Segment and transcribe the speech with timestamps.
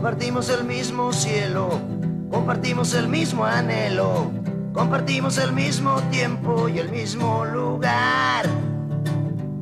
[0.00, 1.78] Compartimos el mismo cielo,
[2.30, 4.30] compartimos el mismo anhelo,
[4.72, 8.46] compartimos el mismo tiempo y el mismo lugar.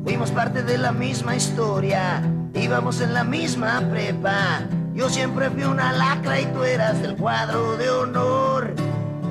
[0.05, 2.21] Fuimos parte de la misma historia,
[2.53, 4.61] íbamos en la misma prepa.
[4.93, 8.73] Yo siempre fui una lacra y tú eras del cuadro de honor.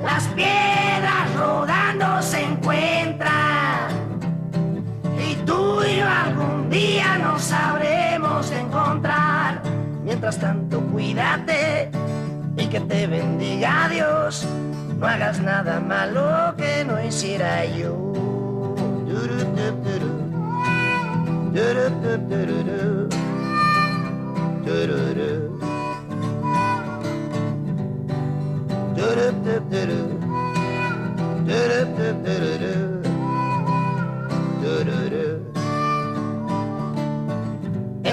[0.03, 3.89] Las piedras rodando se encuentran
[5.17, 9.38] y tú y yo algún día nos sabremos encontrar.
[10.09, 11.91] Mientras tanto, cuídate
[12.57, 14.43] y que te bendiga Dios.
[14.97, 18.09] No hagas nada malo que no hiciera yo.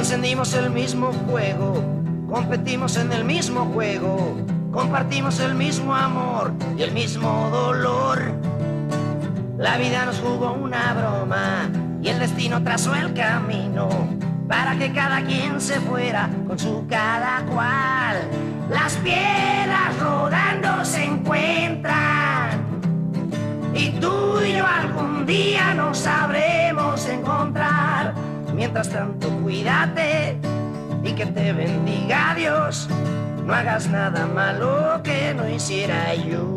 [0.06, 1.82] Encendimos el mismo fuego,
[2.30, 4.36] competimos en el mismo juego,
[4.70, 8.22] compartimos el mismo amor y el mismo dolor.
[9.58, 11.68] La vida nos jugó una broma
[12.00, 13.88] y el destino trazó el camino
[14.48, 18.16] para que cada quien se fuera con su cada cual.
[18.70, 22.60] Las piedras rodando se encuentran
[23.74, 28.35] y tú y yo algún día nos sabremos encontrar.
[28.56, 30.38] Mientras tanto, cuídate
[31.04, 32.88] y que te bendiga Dios.
[33.44, 36.56] No hagas nada malo que no hiciera yo.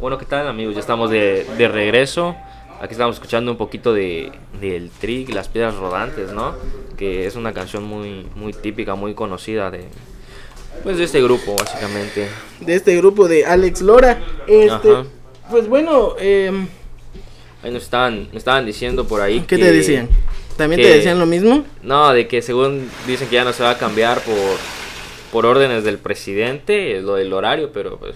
[0.00, 0.74] Bueno, ¿qué tal amigos?
[0.74, 2.36] Ya estamos de, de regreso.
[2.80, 6.54] Aquí estamos escuchando un poquito de del Trig, Las Piedras Rodantes, ¿no?
[6.96, 9.84] Que es una canción muy, muy típica, muy conocida de,
[10.84, 12.28] pues, de este grupo, básicamente.
[12.60, 14.20] De este grupo de Alex Lora.
[14.46, 15.04] Este, Ajá.
[15.50, 16.68] pues bueno, em,
[17.64, 20.08] Ahí nos estaban, nos estaban diciendo por ahí ¿qué que- te decían?
[20.56, 21.64] ¿También te decían lo mismo?
[21.82, 24.34] No, de que según dicen que ya no se va a cambiar por,
[25.32, 28.14] por órdenes del presidente, lo del horario, pero pues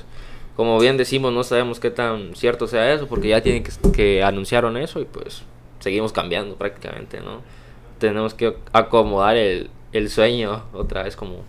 [0.56, 4.22] como bien decimos, no sabemos qué tan cierto sea eso, porque ya tienen que, que
[4.22, 5.42] anunciaron eso y pues
[5.80, 7.40] seguimos cambiando prácticamente, ¿no?
[7.98, 11.44] Tenemos que acomodar el, el sueño otra vez como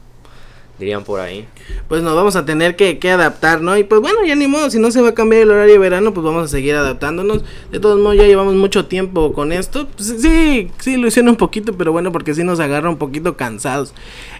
[0.79, 1.47] dirían por ahí.
[1.87, 3.77] Pues nos vamos a tener que, que adaptar, ¿no?
[3.77, 5.79] Y pues bueno, ya ni modo, si no se va a cambiar el horario de
[5.79, 7.43] verano, pues vamos a seguir adaptándonos.
[7.71, 9.87] De todos modos, ya llevamos mucho tiempo con esto.
[9.95, 13.93] Pues, sí, sí, ilusiona un poquito, pero bueno, porque sí nos agarra un poquito cansados.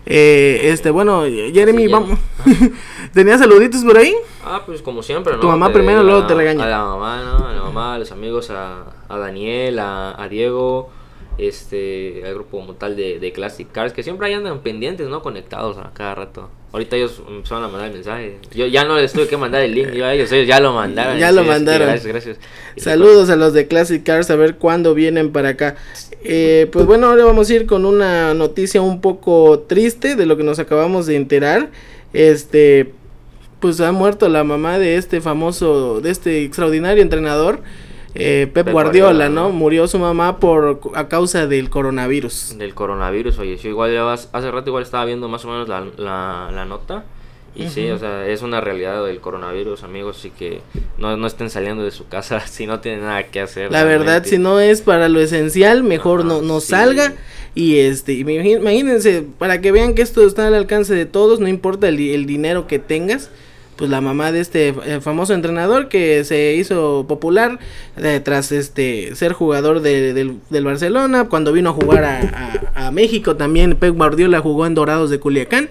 [0.06, 2.20] Eh, este, bueno, Jeremy, Sí, vamos.
[3.14, 4.14] ¿Tenías saluditos por ahí?
[4.44, 5.40] Ah, pues como siempre, ¿no?
[5.40, 6.64] Tu mamá Te- primero, luego la- te regaña.
[6.66, 7.48] A la mamá, ¿no?
[7.48, 10.90] A la mamá, a los amigos, a, a Daniel, a, a Diego,
[11.38, 15.22] este, al grupo como tal de, de Classic Cars, que siempre ahí andan pendientes, ¿no?
[15.22, 16.50] Conectados a cada rato.
[16.72, 18.38] Ahorita ellos empezaron a mandar el mensaje.
[18.54, 20.74] Yo ya no les tuve que mandar el link, yo a ellos, ellos ya lo
[20.76, 21.18] mandaron.
[21.18, 21.88] Ya lo es que mandaron.
[21.88, 22.38] Gracias, gracias.
[22.76, 25.76] Y Saludos a los de Classic Cars, a ver cuándo vienen para acá.
[26.24, 30.38] Eh, pues bueno, ahora vamos a ir con una noticia un poco triste de lo
[30.38, 31.70] que nos acabamos de enterar.
[32.14, 32.92] Este,
[33.60, 37.62] pues ha muerto la mamá de este famoso, de este extraordinario entrenador,
[38.16, 39.50] eh, Pep, Pep Guardiola, Guardiola, ¿no?
[39.50, 42.58] Murió su mamá por a causa del coronavirus.
[42.58, 46.50] Del coronavirus, oye, sí, igual hace rato igual estaba viendo más o menos la, la,
[46.54, 47.04] la nota.
[47.56, 50.62] Y sí, o sea, es una realidad del coronavirus, amigos, así que
[50.98, 53.72] no, no estén saliendo de su casa si no tienen nada que hacer.
[53.72, 56.68] La verdad, si no es para lo esencial, mejor no, no sí.
[56.68, 57.14] salga.
[57.56, 61.88] Y este, imagínense, para que vean que esto está al alcance de todos, no importa
[61.88, 63.30] el, el dinero que tengas,
[63.76, 67.58] pues la mamá de este eh, famoso entrenador que se hizo popular
[67.98, 72.88] eh, tras este ser jugador de, del, del, Barcelona, cuando vino a jugar a, a,
[72.88, 75.70] a, México también Pep Guardiola jugó en Dorados de Culiacán.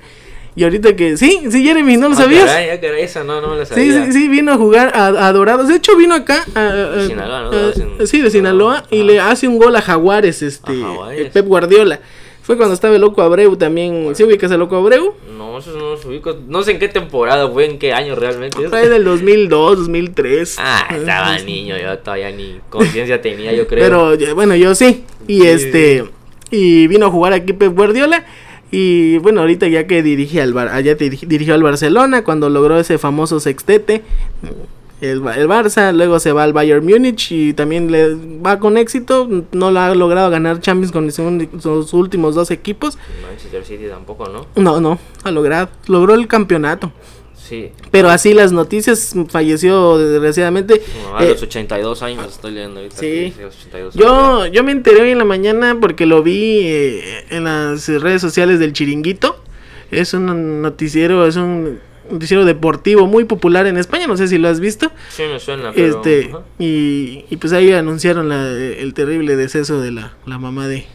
[0.54, 2.44] Y ahorita que sí, sí Jeremy, ¿no lo Ah, sabías?
[2.44, 4.04] caray, ah, caray, esa no, no me la Sí, sabía.
[4.04, 5.66] sí, sí, vino a jugar a, a Dorados.
[5.68, 6.44] De hecho, vino acá.
[6.54, 7.50] a- a- De Sinaloa,
[7.98, 8.06] ¿no?
[8.06, 8.84] sí, de Sinaloa.
[8.90, 9.04] Y Ajá.
[9.06, 10.72] le hace un gol a Jaguares, este.
[10.72, 11.30] A Jaguares.
[11.32, 12.00] Pep Guardiola.
[12.42, 14.10] Fue cuando estaba el loco Abreu también.
[14.14, 15.14] ¿Sí ubicas el loco Abreu?
[15.38, 16.36] No, eso no los ubico.
[16.48, 18.68] No sé en qué temporada fue, en qué año realmente.
[18.68, 20.56] Fue del 2002, 2003.
[20.58, 23.84] Ah, estaba niño, yo todavía ni conciencia tenía, yo creo.
[23.84, 25.04] Pero ya, bueno, yo sí.
[25.28, 26.04] Y Sí, este.
[26.50, 28.24] Y vino a jugar aquí Pep Guardiola.
[28.70, 32.98] Y bueno, ahorita ya que dirige al Bar- dirigi- dirigió al Barcelona cuando logró ese
[32.98, 34.02] famoso sextete.
[35.02, 39.28] El, el Barça, luego se va al Bayern Múnich y también le va con éxito.
[39.50, 41.10] No lo ha logrado ganar Champions con
[41.60, 42.96] sus- últimos dos equipos.
[43.28, 44.46] Manchester City tampoco, ¿no?
[44.54, 45.68] No, no, ha logrado.
[45.88, 46.92] Logró el campeonato.
[47.34, 47.72] Sí.
[47.90, 50.80] Pero así las noticias, falleció desgraciadamente.
[51.02, 52.96] Como a Eh, los 82 años estoy leyendo ahorita.
[52.96, 53.34] Sí.
[53.36, 57.42] que 82 Yo, yo me enteré hoy en la mañana porque lo vi eh, en
[57.44, 59.36] las redes sociales del Chiringuito.
[59.90, 64.48] Es un noticiero, es un noticiero deportivo muy popular en España, no sé si lo
[64.48, 64.90] has visto.
[65.08, 65.86] Sí, me suena, pero...
[65.96, 70.86] Este, y, y pues ahí anunciaron la- el terrible deceso de la, la mamá de,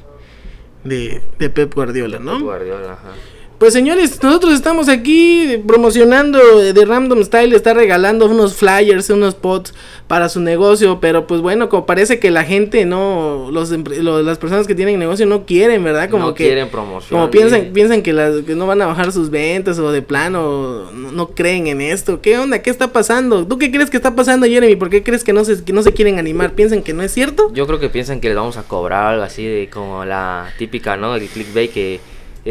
[0.83, 2.39] de, de Pep Guardiola, ¿no?
[2.41, 3.13] Guardiola, ajá.
[3.57, 9.33] Pues señores, nosotros estamos aquí promocionando eh, de Random Style, está regalando unos flyers, unos
[9.33, 9.73] pots
[10.07, 14.67] para su negocio, pero pues bueno, como parece que la gente no, los, las personas
[14.67, 16.07] que tienen negocio no quieren, ¿verdad?
[16.07, 17.19] Como no que quieren promoción.
[17.19, 20.91] como piensan, piensan que, las, que no van a bajar sus ventas o de plano
[20.91, 22.21] no, no creen en esto.
[22.21, 22.61] ¿Qué onda?
[22.61, 23.47] ¿Qué está pasando?
[23.47, 24.75] ¿Tú qué crees que está pasando, Jeremy?
[24.75, 26.53] ¿Por qué crees que no se, que no se quieren animar?
[26.53, 27.51] ¿Piensan que no es cierto?
[27.55, 30.95] Yo creo que piensan que les vamos a cobrar algo así de como la típica,
[30.95, 31.15] ¿no?
[31.15, 31.99] El clickbait que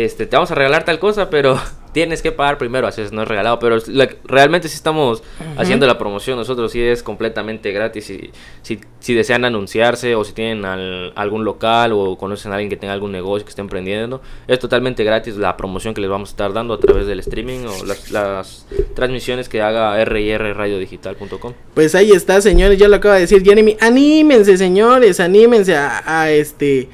[0.04, 1.58] este, te vamos a regalar tal cosa, pero
[1.92, 5.22] tienes que pagar primero, así es, no es regalado, pero la- realmente sí estamos
[5.56, 10.34] haciendo la promoción, nosotros sí es completamente gratis, y, si, si desean anunciarse o si
[10.34, 14.20] tienen al- algún local o conocen a alguien que tenga algún negocio que esté emprendiendo,
[14.46, 17.60] es totalmente gratis la promoción que les vamos a estar dando a través del streaming
[17.66, 21.52] o las, las transmisiones que haga rrradiodigital.com.
[21.74, 23.76] Pues ahí está, señores, ya lo acaba de decir Jeremy.
[23.80, 26.88] Anímense, señores, anímense a, a este.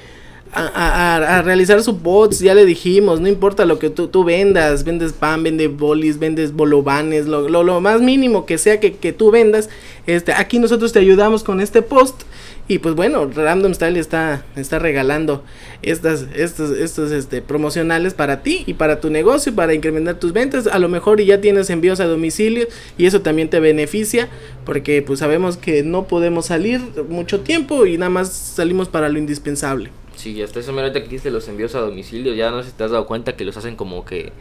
[0.54, 4.22] A, a- a- realizar su bots, ya le dijimos, no importa lo que tú, tú
[4.22, 8.92] vendas, vendes pan, vendes bolis, vendes bolovanes, lo, lo, lo más mínimo que sea que,
[8.92, 9.70] que tú vendas,
[10.06, 12.24] este, aquí nosotros te ayudamos con este post
[12.68, 15.42] y pues bueno, Random Style está, está regalando
[15.80, 20.66] estas, estos, estos este, promocionales para ti y para tu negocio, para incrementar tus ventas.
[20.66, 22.66] A lo mejor ya tienes envíos a domicilio
[22.98, 24.28] y eso también te beneficia
[24.66, 29.18] porque pues sabemos que no podemos salir mucho tiempo y nada más salimos para lo
[29.18, 29.90] indispensable.
[30.14, 32.84] Sí, hasta eso mira, que hiciste los envíos a domicilio, ya no sé si te
[32.84, 34.32] has dado cuenta que los hacen como que,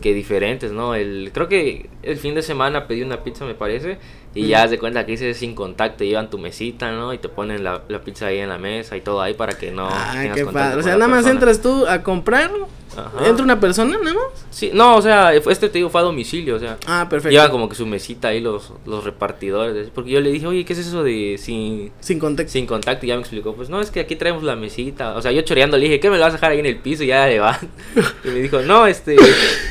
[0.00, 0.94] que diferentes, ¿no?
[0.94, 3.98] El, creo que el fin de semana pedí una pizza, me parece,
[4.34, 7.12] y ya haz de cuenta que dice sin contacto, llevan tu mesita, ¿no?
[7.12, 9.70] Y te ponen la, la pizza ahí en la mesa y todo ahí para que
[9.72, 10.80] no ah, tengas qué padre.
[10.80, 11.32] O sea, nada más persona.
[11.34, 12.50] entras tú a comprar.
[12.96, 13.26] Ajá.
[13.28, 14.24] Entra una persona nada más.
[14.50, 17.30] Sí, no, o sea, este te digo fue a domicilio, o sea, Ah, perfecto.
[17.32, 20.72] llevan como que su mesita ahí los, los repartidores, porque yo le dije, oye, ¿qué
[20.72, 22.50] es eso de sin, Sin contacto.
[22.52, 25.14] sin contacto, y ya me explicó, pues no, es que aquí traemos la mesita.
[25.16, 26.78] O sea, yo choreando le dije, ¿qué me lo vas a dejar ahí en el
[26.78, 27.04] piso?
[27.04, 27.58] Y ya le va.
[28.24, 29.16] Y me dijo, no, este,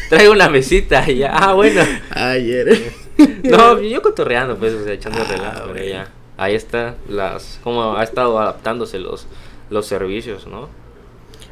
[0.10, 1.10] traigo una mesita.
[1.12, 1.82] Y ya, ah, bueno.
[2.12, 2.94] Ayer.
[3.44, 6.08] No, yo cotorreando, pues, o sea, echando Ah, relajo, pero ya.
[6.38, 9.28] Ahí está, las, como ha estado adaptándose los,
[9.70, 10.70] los servicios, ¿no?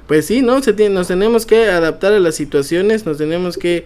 [0.07, 0.61] Pues sí, ¿no?
[0.61, 3.85] Se tiene, nos tenemos que adaptar a las situaciones, nos tenemos que,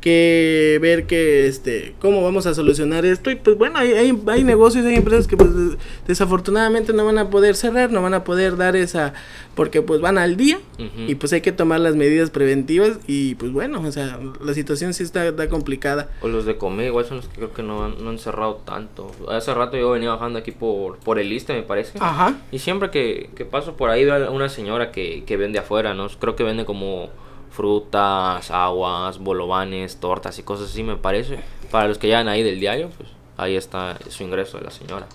[0.00, 3.30] que ver que, este, cómo vamos a solucionar esto.
[3.30, 7.18] Y pues bueno, hay, hay, hay negocios, hay empresas que pues des- desafortunadamente no van
[7.18, 9.14] a poder cerrar, no van a poder dar esa,
[9.54, 10.58] porque pues van al día
[11.06, 14.94] y pues hay que tomar las medidas preventivas y pues bueno, o sea, la situación
[14.94, 16.08] sí está, está complicada.
[16.22, 18.56] O los de comer, igual son los que creo que no han, no han cerrado
[18.64, 19.10] tanto.
[19.28, 21.98] Hace rato yo venía bajando aquí por, por el Iste, me parece.
[22.00, 22.36] Ajá.
[22.52, 25.94] Y siempre que, que paso por ahí veo a una señora que, que vende afuera,
[25.94, 26.08] ¿no?
[26.08, 27.10] Creo que vende como
[27.58, 31.40] frutas, aguas, bolovanes, tortas y cosas así, me parece.
[31.72, 35.08] Para los que llegan ahí del diario, pues ahí está su ingreso de la señora.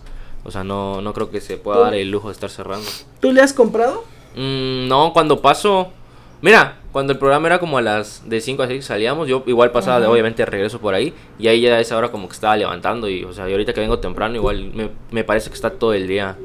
[0.43, 2.85] O sea, no, no creo que se pueda dar el lujo de estar cerrando.
[3.21, 4.03] ¿Tú le has comprado?
[4.35, 5.93] Mm, no, cuando paso...
[6.41, 9.71] Mira, cuando el programa era como a las de 5 a 6 salíamos, yo igual
[9.71, 12.57] pasaba de, obviamente regreso por ahí y ahí ya a esa hora como que estaba
[12.57, 15.69] levantando y o sea, y ahorita que vengo temprano igual me, me parece que está
[15.69, 16.35] todo el día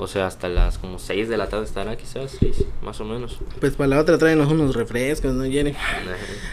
[0.00, 3.38] O sea, hasta las como 6 de la tarde estará quizás, 6, más o menos.
[3.58, 5.72] Pues para la otra tráenos unos refrescos, ¿no, Jenny?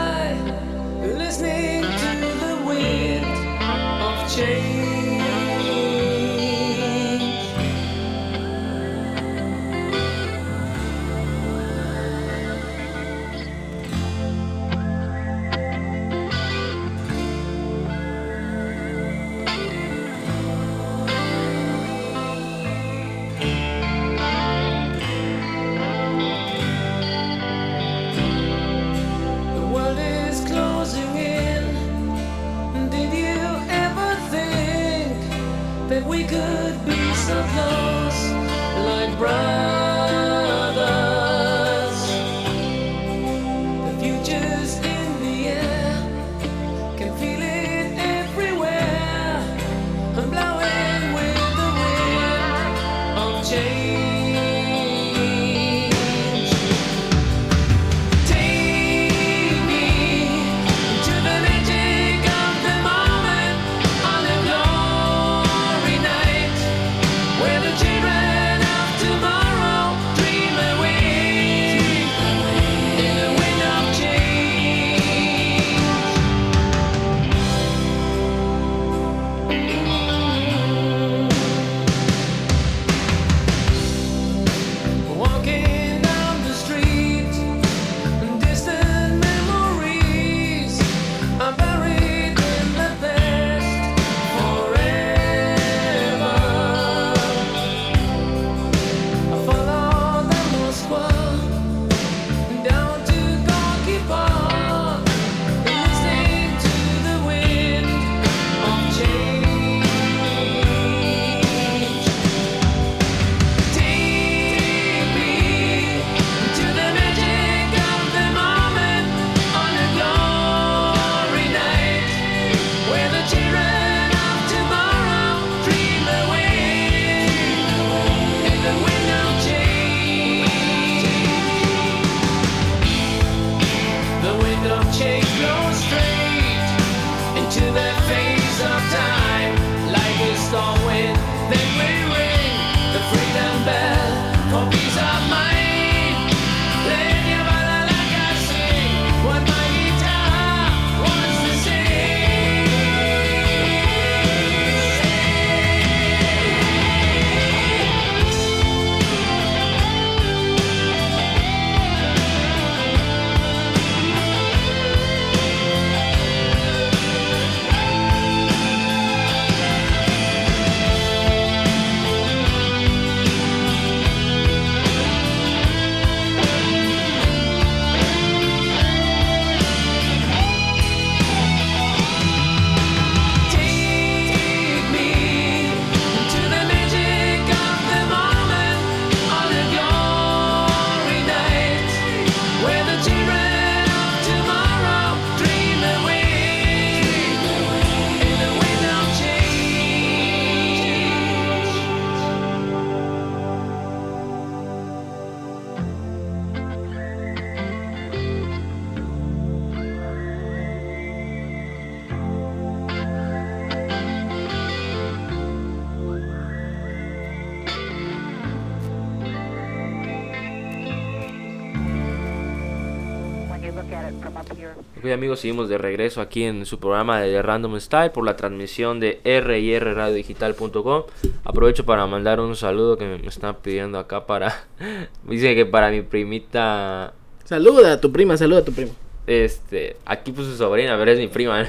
[223.76, 229.00] Ok amigos, seguimos de regreso aquí en su programa de Random Style por la transmisión
[229.00, 231.02] de rrradiodigital.com.
[231.44, 234.64] Aprovecho para mandar un saludo que me están pidiendo acá para...
[235.24, 237.12] Dice que para mi primita...
[237.44, 238.92] Saluda a tu prima, saluda a tu prima.
[239.26, 241.68] Este, aquí puso su sobrina, pero es mi prima, ¿no?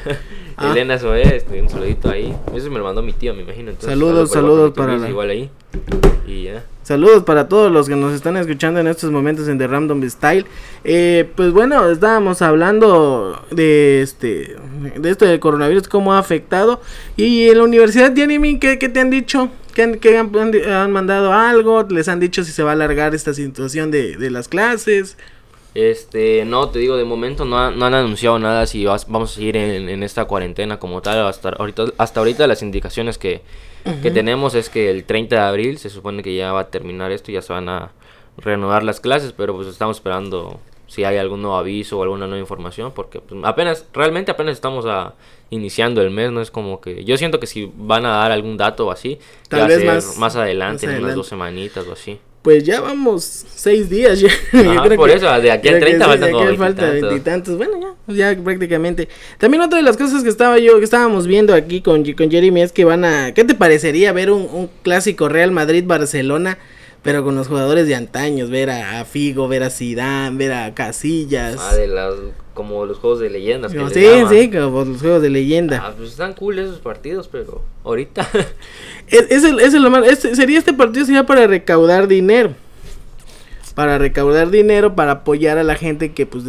[0.57, 0.71] Ah.
[0.71, 2.35] Elena Soe, este, un saludito ahí.
[2.55, 3.69] Eso me lo mandó mi tío, me imagino.
[3.71, 5.49] Entonces, Saludos, saludo saludos para Igual, la- igual ahí.
[6.27, 6.63] Y ya.
[6.83, 10.45] Saludos para todos los que nos están escuchando en estos momentos en The Random Style.
[10.83, 14.55] Eh, pues bueno, estábamos hablando de este
[14.95, 16.81] de esto del coronavirus, cómo ha afectado.
[17.17, 19.49] Y en la universidad, Jeremy, ¿qué, qué te han dicho?
[19.73, 21.83] ¿Qué han, qué han, han- han mandado algo?
[21.89, 25.17] ¿Les han dicho si se va a alargar esta situación de, de las clases?
[25.79, 29.31] Este, no, te digo, de momento no, han- no han anunciado nada si vas- vamos
[29.31, 31.23] a seguir en, en esta cuarentena como tal.
[31.27, 33.41] Hasta ahorita, hasta ahorita las indicaciones que,
[34.01, 37.11] que tenemos es que el 30 de abril se supone que ya va a terminar
[37.11, 37.91] esto y ya se van a
[38.37, 42.39] reanudar las clases, pero pues estamos esperando si hay algún nuevo aviso o alguna nueva
[42.39, 45.13] información, porque pues, apenas, realmente apenas estamos a,
[45.51, 48.57] iniciando el mes, no es como que, yo siento que si van a dar algún
[48.57, 51.15] dato o así, Tal vez más- más adelante, más en unas adelante.
[51.17, 52.19] dos semanitas o así.
[52.41, 54.29] Pues ya vamos seis días ya.
[54.53, 57.57] Ajá, por eso, de aquí al creo que 30 faltan como falta veintitantos.
[57.57, 59.09] Bueno, ya, ya prácticamente.
[59.37, 62.61] También otra de las cosas que estaba yo, que estábamos viendo aquí con, con Jeremy
[62.61, 66.57] es que van a, ¿qué te parecería ver un, un clásico Real Madrid-Barcelona?
[67.03, 70.73] Pero con los jugadores de antaños, ver a, a Figo, ver a Zidane, ver a
[70.73, 71.55] Casillas.
[71.59, 72.13] Ah, de las,
[72.53, 73.71] como los juegos de leyendas.
[73.71, 75.81] que sí, sí, como los juegos de leyenda.
[75.85, 78.27] Ah, pues están cool esos partidos, pero ahorita.
[79.09, 80.03] Es, es el, es el lo.
[80.03, 82.53] Este- sería este partido sería para recaudar dinero.
[83.73, 86.43] Para recaudar dinero para apoyar a la gente que pues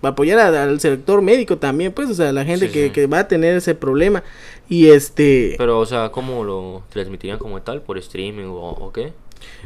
[0.00, 2.90] para apoyar a- al sector médico también, pues, o sea, la gente Sí, que, sí.
[2.92, 4.22] que va a tener ese problema.
[4.68, 7.82] Y este, pero, o sea, ¿cómo lo transmitirían como tal?
[7.82, 9.12] ¿Por streaming o, o qué?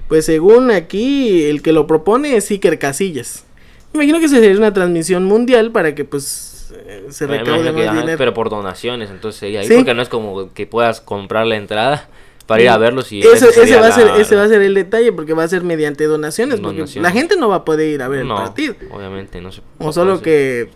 [0.09, 3.45] Pues según aquí, el que lo propone es Iker Casillas.
[3.93, 8.01] Imagino que sería una transmisión mundial para que pues eh, se recaude que, más ajá,
[8.01, 8.19] dinero.
[8.19, 9.67] pero por donaciones, entonces sería ahí.
[9.69, 9.75] Sí.
[9.77, 12.09] Porque no es como que puedas comprar la entrada
[12.47, 13.21] para ir a verlos y.
[13.21, 15.45] Ese, esa ese va a ser, la- ese va a ser el detalle porque va
[15.45, 18.37] a ser mediante donaciones, porque la gente no va a poder ir a ver no,
[18.37, 18.75] el partido.
[18.91, 20.69] obviamente, no se O solo que,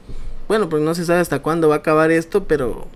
[0.46, 2.86] bueno, pues no se sabe hasta cuándo va a acabar esto, pero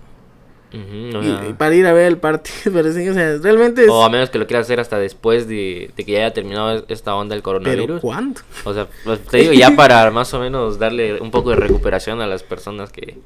[0.73, 3.89] y- y para ir a ver el partido, pero sí, o sea, realmente es...
[3.89, 6.83] o a menos que lo quieras hacer hasta después de, de que ya haya terminado
[6.87, 8.01] esta onda del pero coronavirus.
[8.01, 8.41] ¿cuándo?
[8.65, 12.21] O sea, pues, te digo, ya para más o menos darle un poco de recuperación
[12.21, 13.17] a las personas que,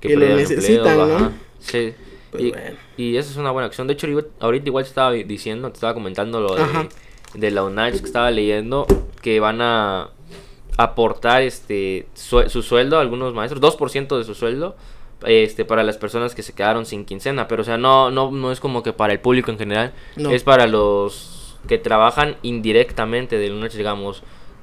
[0.00, 1.32] Que lo necesitan, empleo, ¿no?
[1.60, 1.92] Sí.
[2.30, 2.76] Pues y, bueno.
[2.96, 3.86] y eso es una buena acción.
[3.86, 4.08] De hecho,
[4.40, 6.62] ahorita igual te estaba diciendo, te estaba comentando lo de,
[7.34, 8.86] de la UNACH que estaba leyendo,
[9.22, 10.10] que van a
[10.76, 14.76] aportar este su sueldo a algunos maestros, 2% de su sueldo.
[15.24, 18.52] Este, para las personas que se quedaron sin quincena, pero o sea, no, no, no
[18.52, 20.30] es como que para el público en general, No.
[20.30, 24.22] es para los que trabajan indirectamente del UNACH, digamos,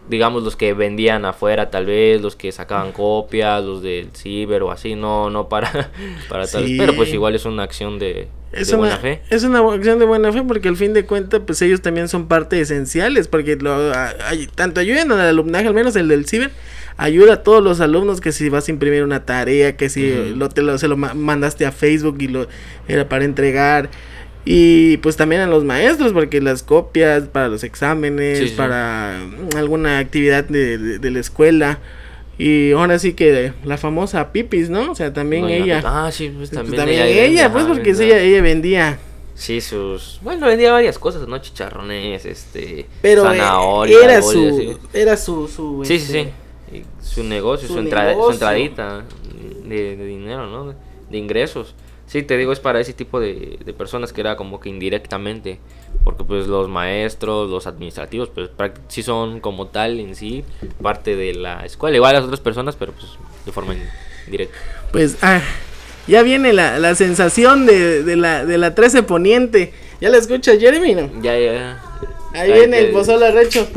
[0.09, 4.71] digamos los que vendían afuera tal vez, los que sacaban copias, los del ciber o
[4.71, 5.91] así, no, no para,
[6.29, 6.75] para tal, Sí.
[6.77, 9.21] pero pues igual es una acción de, Es de una, buena fe.
[9.29, 12.27] es una acción de buena fe porque al fin de cuentas pues ellos también son
[12.27, 13.91] parte esenciales porque lo,
[14.55, 16.51] tanto ayudan al alumnaje, al menos el del ciber,
[16.97, 20.49] ayuda a todos los alumnos que si vas a imprimir una tarea, que si lo,
[20.49, 22.47] te lo, se lo ma- mandaste a Facebook y lo
[22.87, 23.89] era para entregar.
[24.45, 28.55] Y pues también a los maestros, porque las copias para los exámenes, Sí, sí.
[28.55, 31.79] para mm, alguna actividad de, de- de la escuela.
[32.37, 34.91] Y ahora sí que la famosa Pipis, ¿no?
[34.91, 35.81] O sea, también ella.
[35.85, 38.99] Ah, sí, pues Pues también, también, ella, ella, pues porque sí, ella, ella vendía.
[39.35, 40.19] Sí, sus...
[40.21, 41.37] Bueno, vendía varias cosas, ¿no?
[41.39, 42.87] Chicharrones, este...
[43.01, 44.77] Pero eh, zanahoria, era su, así.
[44.93, 46.33] era su, su Sí, sí, este,
[46.71, 46.77] sí.
[46.79, 49.03] Y Su negocio, su su, entrada, su entradita
[49.65, 50.73] de, de dinero, ¿no?
[51.09, 51.73] De ingresos.
[52.07, 55.59] Sí, te digo, es para ese tipo de, de personas que era como que indirectamente.
[56.03, 58.49] Porque pues los maestros, los administrativos, pues
[58.87, 60.43] sí son como tal en sí
[60.81, 61.95] parte de la escuela.
[61.95, 63.07] Igual las otras personas, pero pues
[63.45, 63.75] de forma
[64.25, 64.57] indirecta.
[64.91, 65.41] Pues ah,
[66.07, 69.73] ya viene la, la sensación de, de la, de la 13 Poniente.
[70.01, 70.95] ¿Ya la escucha Jeremy?
[70.95, 71.21] No?
[71.21, 71.81] Ya, ya.
[72.33, 73.67] Ahí viene el pozol arrecho.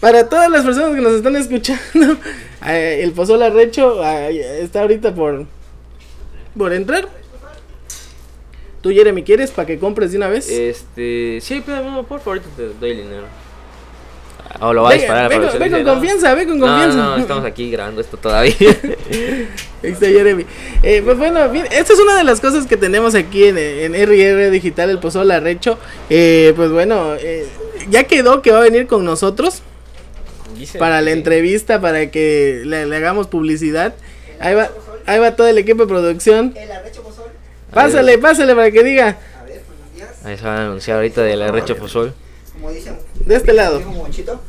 [0.00, 2.16] Para todas las personas que nos están escuchando,
[2.66, 5.46] eh, el pozol arrecho ah, está ahorita por,
[6.56, 7.08] por entrar.
[8.88, 10.48] Tú, Jeremy, ¿quieres para que compres de una vez?
[10.48, 13.26] Este, sí, pero por favor, ahorita te doy el dinero.
[14.60, 16.96] O lo va a disparar ve con- producción, ve con confianza, ve con confianza.
[16.96, 18.54] No, no, estamos aquí grabando esto todavía.
[18.58, 19.48] Ahí
[19.92, 20.46] está Jeremy.
[20.82, 23.92] Eh, pues bueno, bien, esta es una de las cosas que tenemos aquí en, en
[23.94, 25.78] RR Digital, el Pozol Arrecho.
[26.08, 27.46] Eh, pues bueno, eh,
[27.90, 29.62] ya quedó que va a venir con nosotros
[30.56, 31.18] Dice, para la sí.
[31.18, 33.94] entrevista, para que le, le hagamos publicidad.
[34.40, 34.70] Ahí va,
[35.06, 36.54] ahí va todo el equipo de producción.
[36.56, 37.02] El arrecho
[37.82, 39.16] Pásale, pásale para que diga.
[39.40, 40.08] A ver, buenos días.
[40.24, 42.12] Ahí se van a anunciar ahorita del arrecho pozol.
[42.52, 43.80] Como dicen, de este lado.
[43.80, 44.40] Monchito.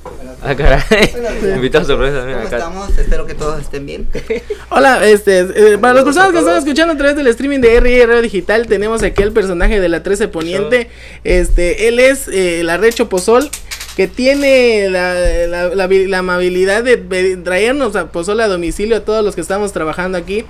[0.42, 0.82] Ah, caray.
[0.90, 1.34] Días.
[1.56, 2.58] Invitado sorpresa, mira ¿Cómo acá.
[2.58, 2.98] estamos?
[2.98, 4.08] Espero que todos estén bien.
[4.70, 8.22] Hola, este, eh, para las personas que están escuchando a través del streaming de Radio
[8.22, 10.90] Digital, tenemos aquí el personaje de la 13 Poniente.
[11.24, 13.50] Este, él es eh, el Arrecho Pozol,
[13.96, 15.14] que tiene la,
[15.48, 16.98] la- la habi- la amabilidad de
[17.44, 20.46] traernos a Pozol a domicilio a todos los que estamos trabajando aquí.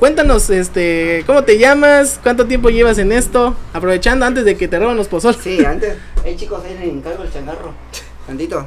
[0.00, 2.18] Cuéntanos, este, ¿cómo te llamas?
[2.22, 3.54] ¿Cuánto tiempo llevas en esto?
[3.74, 5.36] Aprovechando antes de que te roban los pozol.
[5.36, 5.98] Sí, antes.
[6.24, 7.74] Hey chicos, ahí le encargo el changarro.
[8.26, 8.66] Tantito.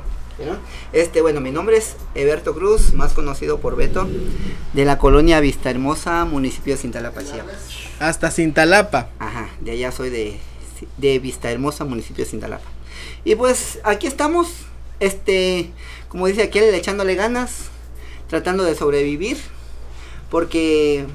[0.91, 4.07] Este, bueno, mi nombre es Eberto Cruz, más conocido por Beto,
[4.73, 7.67] de la colonia Vista Hermosa, municipio de Cintalapa, Chiapas.
[7.99, 9.09] Hasta Cintalapa.
[9.17, 10.37] Ajá, de allá soy de,
[10.97, 12.69] de Vista Hermosa, municipio de Cintalapa.
[13.25, 14.49] Y pues aquí estamos,
[14.99, 15.71] este,
[16.09, 17.69] como dice aquel, echándole ganas,
[18.29, 19.37] tratando de sobrevivir,
[20.29, 21.07] porque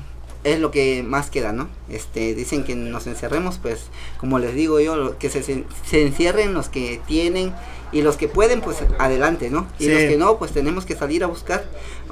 [0.45, 1.69] es lo que más queda, ¿no?
[1.91, 3.87] Este, dicen que nos encerremos, pues,
[4.19, 5.65] como les digo yo, lo- que se, se,
[6.03, 7.53] encierren los que tienen
[7.91, 9.67] y los que pueden, pues, adelante, ¿no?
[9.79, 9.91] Y Sí.
[9.91, 11.65] los que no, pues tenemos que salir a buscar,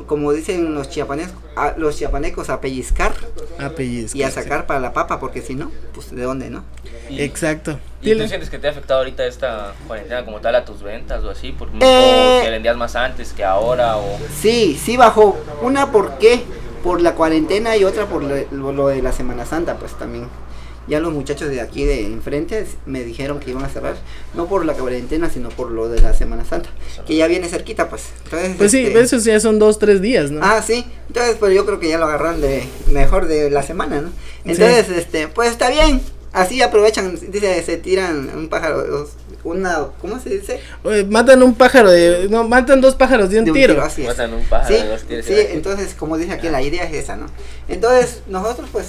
[0.07, 3.15] como dicen los chiapanecos, a, los chiapanecos, a pellizcar
[3.59, 6.65] A pellizcar, y a sacar para la papa, porque si no, pues de dónde, ¿no?
[7.09, 7.21] sí.
[7.23, 7.79] Exacto.
[8.03, 8.29] ¿Y tú Dile.
[8.29, 11.53] sientes que te ha afectado ahorita esta cuarentena como tal a tus ventas o así?
[11.53, 12.39] Por, Eh.
[12.41, 13.97] ¿O que vendías más antes que ahora?
[13.99, 14.19] O...
[14.41, 15.39] Sí, sí bajó.
[15.63, 16.43] Una, ¿por qué?
[16.83, 20.29] Por la cuarentena y otra por lo, de la Semana Santa, pues también.
[20.89, 23.97] Ya los muchachos de aquí de enfrente me dijeron que iban a cerrar,
[24.35, 26.69] no por la cuarentena, sino por lo de la Semana Santa,
[27.05, 28.05] que ya viene cerquita, pues.
[28.25, 30.41] Entonces, Pues sí, este, esos ya son dos, tres días, ¿no?
[30.45, 30.87] Ah, sí.
[31.09, 34.11] Entonces, pues yo creo que ya lo agarran de mejor de la semana, ¿no?
[34.45, 36.01] Entonces, este, pues está bien.
[36.37, 39.11] Así aprovechan, dice, se tiran un pájaro, dos-
[39.43, 40.61] una, ¿cómo se dice?
[40.85, 42.29] Eh, Matan un pájaro de.
[42.29, 43.83] No, matan dos pájaros de un De tiro.
[43.83, 44.09] así es.
[44.09, 46.93] Matan un pájaro Sí, de dos tiros, sí, entonces, como dije aquí, la idea es
[46.95, 47.27] esa, ¿no?
[47.69, 48.89] Entonces, nosotros, pues,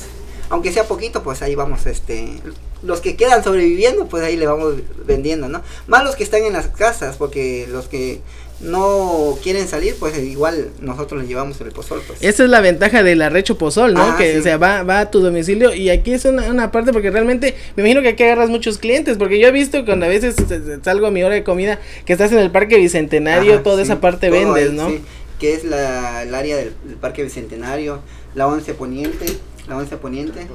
[0.49, 2.41] aunque sea poquito, pues ahí vamos, este,
[2.83, 4.73] los que quedan sobreviviendo, pues ahí le vamos
[5.05, 5.61] vendiendo, ¿no?
[5.87, 8.19] Más los que están en las casas, porque los que
[8.59, 12.21] no quieren salir, pues igual nosotros les llevamos el pozol, pues.
[12.21, 14.01] Esa es la ventaja del arrecho pozol, ¿no?
[14.01, 14.39] Ah, que sí.
[14.39, 17.55] o sea, va, va a tu domicilio y aquí es una, una parte porque realmente
[17.75, 20.35] me imagino que aquí agarras muchos clientes porque yo he visto cuando a veces
[20.83, 23.83] salgo a mi hora de comida que estás en el parque bicentenario, Ajá, toda sí,
[23.83, 24.89] esa parte vendes, ahí, ¿no?
[24.89, 25.01] sí,
[25.39, 27.99] que es la, el área del, del Parque Bicentenario,
[28.33, 29.25] la 11 Poniente,
[29.67, 30.47] la 11 Poniente,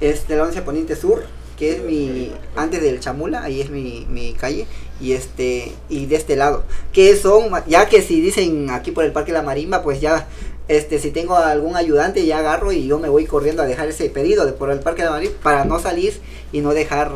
[0.00, 1.24] este, la 11 Poniente Sur,
[1.56, 4.66] que es mi, antes del Chamula, ahí es mi, mi calle,
[5.00, 9.12] y este, y de este lado, que son, ya que si dicen aquí por el
[9.12, 10.26] Parque La Marimba, pues ya,
[10.68, 14.08] este, si tengo algún ayudante, ya agarro y yo me voy corriendo a dejar ese
[14.10, 16.14] pedido de por el Parque La Marimba, para no salir
[16.52, 17.10] y no dejar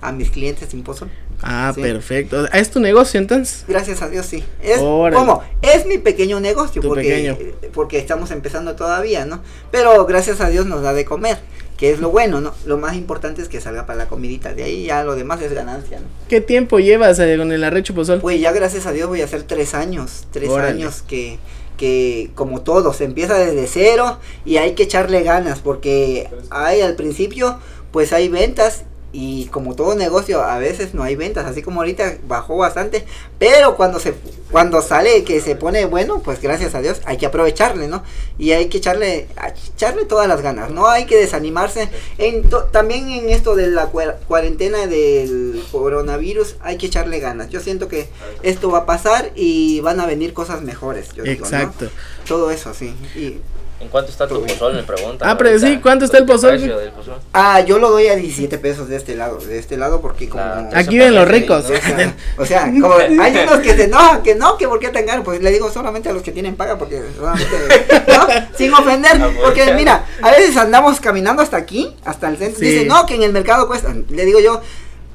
[0.00, 1.08] a mis clientes sin pozo.
[1.42, 1.82] Ah, Sí.
[1.82, 2.46] perfecto.
[2.52, 3.64] ¿Es tu negocio entonces?
[3.68, 4.44] Gracias a Dios, sí.
[4.62, 5.16] Es, Órale.
[5.16, 5.42] ¿Cómo?
[5.62, 7.38] Es mi pequeño negocio, porque, pequeño.
[7.72, 9.40] porque estamos empezando todavía, ¿no?
[9.70, 11.38] Pero gracias a Dios nos da de comer,
[11.76, 12.54] que es lo bueno, ¿no?
[12.66, 15.52] Lo más importante es que salga para la comidita, de ahí ya lo demás es
[15.52, 16.06] ganancia, ¿no?
[16.28, 18.20] ¿Qué tiempo llevas eh, con el arrecho pozol?
[18.20, 20.70] Pues ya gracias a Dios voy a hacer tres años, tres Órale.
[20.70, 21.38] años que,
[21.76, 26.94] que como todo, se empieza desde cero y hay que echarle ganas, porque hay al
[26.94, 27.58] principio,
[27.90, 28.84] pues hay ventas
[29.16, 33.04] y como todo negocio a veces no hay ventas, así como ahorita bajó bastante,
[33.38, 34.12] pero cuando se
[34.50, 38.02] cuando sale que se pone bueno, pues gracias a Dios hay que aprovecharle, ¿no?
[38.38, 39.28] Y hay que echarle
[39.74, 41.88] echarle todas las ganas, no hay que desanimarse.
[42.18, 47.50] En to- también en esto de la cua- cuarentena del coronavirus hay que echarle ganas.
[47.50, 48.08] Yo siento que
[48.42, 51.56] esto va a pasar y van a venir cosas mejores, yo digo, ¿no?
[51.56, 51.88] Exacto.
[52.26, 52.94] Todo eso, sí.
[53.14, 53.38] Y,
[53.84, 54.74] ¿En cuánto está tu pozol?
[54.74, 55.28] Me preguntan.
[55.28, 56.58] Ah, pero sí, ¿cuánto está el pozol?
[57.34, 60.42] ah, yo lo doy a 17 pesos de este lado, de este lado porque como
[60.42, 61.66] La- Aquí viven los ricos.
[62.38, 65.22] O sea, como hay unos que se enojan, que no, que por qué tan caro,
[65.22, 67.54] pues le digo solamente a los que tienen paga, porque solamente,
[68.08, 68.26] ¿no?
[68.56, 72.66] Sin ofender, porque mira, a veces andamos caminando hasta aquí, hasta el centro, Sí.
[72.66, 74.60] dicen, no, que en el mercado cuesta, le digo yo,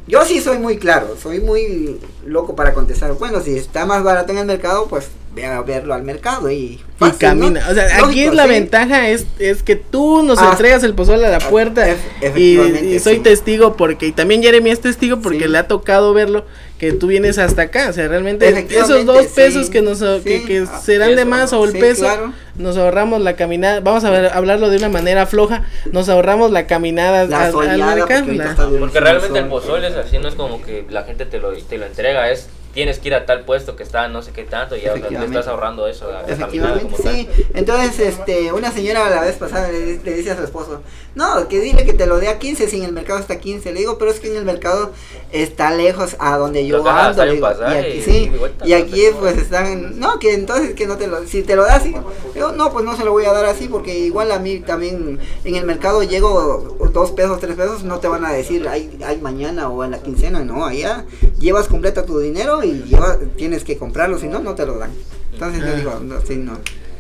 [0.08, 4.32] yo sí soy muy claro, soy muy loco para contestar, bueno, si está más barato
[4.32, 7.62] en el mercado, pues ve a verlo al mercado y Y camina.
[7.70, 8.50] O sea, aquí es la sí.
[8.50, 11.88] ventaja, es, es que tú nos Ah, entregas el pozol a la puerta.
[11.88, 13.22] ef- Y, soy sí.
[13.22, 15.48] testigo porque, y también Jeremy es testigo porque Sí.
[15.48, 16.46] le ha tocado verlo,
[16.80, 17.88] que tú vienes hasta acá.
[17.90, 19.32] O sea, realmente esos dos sí.
[19.36, 20.46] pesos que nos que, Sí.
[20.46, 22.34] que Ah, serán de más o el Sí, peso, claro.
[22.56, 23.82] nos ahorramos la caminada.
[23.82, 25.64] Vamos a ver, hablarlo de una manera floja.
[25.92, 29.50] Nos ahorramos la caminada La mercado, porque la- realmente el sol.
[29.50, 32.48] pozol es así, no es como que la gente te lo, te lo entrega, es
[32.74, 35.26] tienes que ir a tal puesto que está no sé qué tanto y ya te
[35.26, 37.04] estás ahorrando eso, la, Efectivamente, sí.
[37.04, 37.46] tal.
[37.54, 40.82] Entonces, este, una señora la vez pasada le, le dice a su esposo,
[41.16, 43.40] no, que dile que te lo dé a 15 si en el mercado está a
[43.40, 43.74] 15.
[43.74, 44.92] Le digo, pero es que en el mercado
[45.32, 47.26] está lejos a donde yo haga, ando.
[47.26, 50.76] digo, y aquí y sí, y vuelta, y no aquí pues están, no, que entonces
[50.76, 51.96] que no te lo, si te lo das, sí.
[52.34, 55.20] Digo, no, pues no se lo voy a dar así porque igual a mí también
[55.44, 59.18] en el mercado llego dos pesos, tres pesos, no te van a decir, hay, hay
[59.20, 61.06] mañana o en la quincena, no, allá
[61.40, 64.92] llevas completa tu dinero y lleva- tienes que comprarlo, si no, no te lo dan.
[65.34, 65.76] Entonces yo Ah.
[65.76, 66.54] digo, no, sí, no.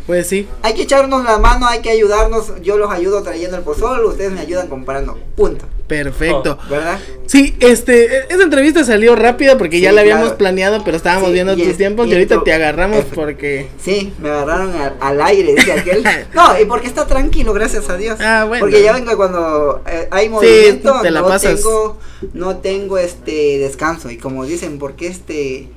[0.07, 0.47] Pues sí.
[0.63, 2.53] Hay que echarnos la mano, hay que ayudarnos.
[2.63, 5.19] Yo los ayudo trayendo el pozol, ustedes me ayudan comprando.
[5.35, 5.65] Punto.
[5.89, 6.57] Perfecto.
[6.69, 6.99] ¿Verdad?
[7.25, 10.37] Sí, este, esa entrevista salió rápida porque ya la habíamos claro.
[10.37, 13.67] planeado, pero estábamos Sí, viendo tus es- tiempos y, y ahorita te agarramos porque...
[13.83, 16.03] Sí, me agarraron al, al aire, dice aquel.
[16.33, 18.17] No, y porque está tranquilo, gracias a Dios.
[18.21, 18.61] Ah, bueno.
[18.65, 21.55] Porque ya vengo cuando eh, hay movimiento, te la no pasas.
[21.55, 21.97] tengo,
[22.33, 24.09] no tengo este descanso.
[24.11, 25.67] Y como dicen, ¿por qué este,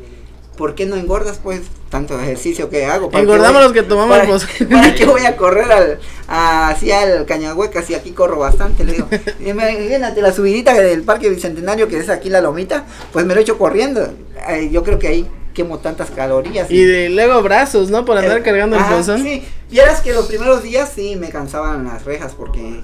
[0.56, 3.10] por qué no engordas pues tanto ejercicio que hago?
[3.10, 4.48] ¿Para qué Engordamos los que tomamos para, pozol.
[4.70, 8.84] ¿Para qué voy a correr al, a- hacia el Cañahueca si aquí corro bastante?
[8.84, 9.08] Le digo,
[9.44, 13.42] imagínate la subidita del Parque Bicentenario que es aquí la lomita, pues me lo he
[13.42, 14.12] hecho corriendo.
[14.48, 16.70] Eh, yo creo que ahí quemo tantas calorías.
[16.70, 18.04] Y de, luego brazos, ¿no?
[18.06, 19.22] Por andar Eh, cargando el pozón.
[19.22, 22.80] Sí, vieras que los primeros días sí me cansaban las rejas porque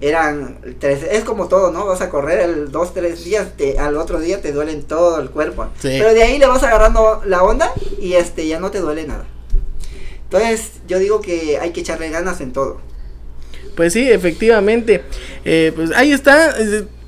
[0.00, 1.86] eran tres, es como todo, ¿no?
[1.86, 5.30] Vas a correr el dos, tres días, te, al otro día te duelen todo el
[5.30, 5.66] cuerpo.
[5.78, 5.96] Sí.
[5.98, 9.26] Pero de ahí le vas agarrando la onda y este ya no te duele nada.
[10.24, 12.80] Entonces, yo digo que hay que echarle ganas en todo.
[13.74, 15.02] Pues sí, efectivamente.
[15.44, 16.54] Eh, pues ahí está.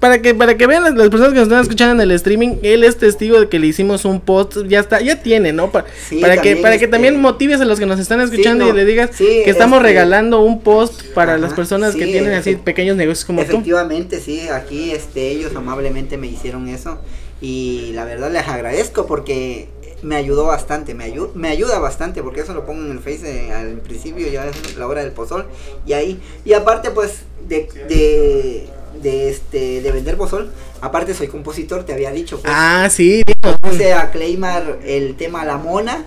[0.00, 2.56] Para que, para que vean las, las personas que nos están escuchando en el streaming,
[2.62, 5.70] él es testigo de que le hicimos un post, ya está, ya tiene, ¿no?
[5.70, 8.64] Pa- Sí, para que, para que este- también motives a los que nos están escuchando
[8.64, 12.06] no, y le digas sí, que estamos este- regalando un post para las personas que
[12.06, 13.46] tienen así pequeños negocios como tú.
[13.52, 16.98] Efectivamente, sí, aquí este, ellos amablemente me hicieron eso
[17.42, 19.68] y la verdad les agradezco porque
[20.02, 23.20] me ayudó bastante, me, ayu- me ayuda bastante porque eso lo pongo en el Face
[23.48, 25.44] eh, al principio, ya es la hora del pozol
[25.86, 28.66] y ahí, y aparte pues de, de,
[29.02, 30.50] de, este, de vender pozol,
[30.80, 32.40] aparte soy compositor, te había dicho.
[32.40, 33.22] Pues, Ah, sí.
[33.60, 36.04] puse a Claymar el tema La Mona,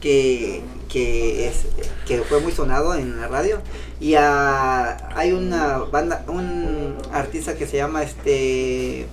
[0.00, 1.62] que, que, es,
[2.06, 3.60] que fue muy sonado en la radio.
[4.00, 9.06] Y a- hay una banda, un artista que se llama este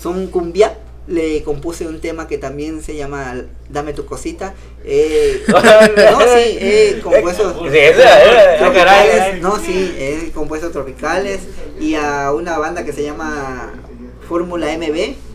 [0.00, 0.76] Son Cumbia.
[1.08, 3.34] Le compuse un tema que también se llama
[3.70, 4.54] Dame tu cosita.
[4.84, 7.66] Eh, no, sí, he compuesto.
[7.72, 11.40] Eh, caray, tropicales, no, sí, he compuesto tropicales.
[11.80, 13.72] Y a una banda que se llama
[14.28, 15.27] Fórmula MB.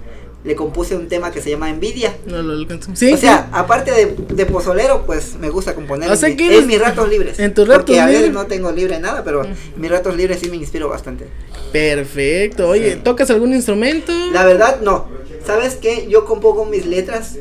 [0.43, 2.13] Le compuse un tema que se llama Envidia.
[2.25, 2.91] No lo alcanzo.
[2.95, 6.65] Sí, o sea, aparte de, de pozolero, pues me gusta componer O sea en, eres-
[6.65, 7.39] mis ratos libres.
[7.39, 8.33] en tus Porque ratos a veces libres.
[8.35, 11.27] no tengo libre nada, pero en mis ratos libres sí me inspiro bastante.
[11.71, 12.67] Perfecto.
[12.67, 12.99] Oye, Sí.
[13.03, 14.11] ¿tocas algún instrumento?
[14.33, 15.07] La verdad, no.
[15.45, 16.07] ¿Sabes qué?
[16.09, 17.37] Yo compongo mis letras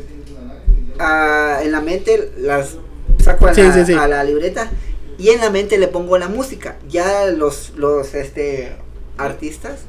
[0.99, 2.77] ah, en la mente, las
[3.23, 3.93] saco a Sí, la, sí, sí.
[3.95, 4.71] a la libreta
[5.19, 6.77] y en la mente le pongo la música.
[6.89, 8.73] Ya los, los este,
[9.19, 9.81] artistas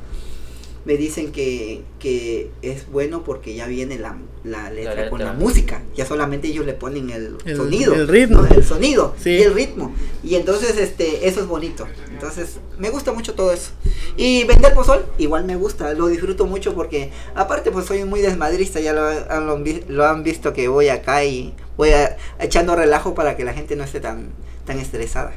[0.85, 5.39] me dicen que, que es bueno porque ya viene la, la letra con la letra.
[5.39, 5.81] música.
[5.95, 7.93] Ya solamente ellos le ponen el, El- sonido.
[7.93, 8.41] el ritmo.
[8.41, 8.47] ¿no?
[8.53, 9.29] El sonido Sí.
[9.31, 9.93] y el ritmo.
[10.23, 11.87] Y entonces este eso es bonito.
[12.11, 13.71] Entonces me gusta mucho todo eso.
[14.17, 18.79] Y vender pozol igual me gusta, lo disfruto mucho porque aparte pues soy muy desmadrista,
[18.81, 23.15] ya lo, han- lo lo han visto que voy acá y voy a- echando relajo
[23.15, 24.31] para que la gente no esté tan,
[24.65, 25.33] tan estresada.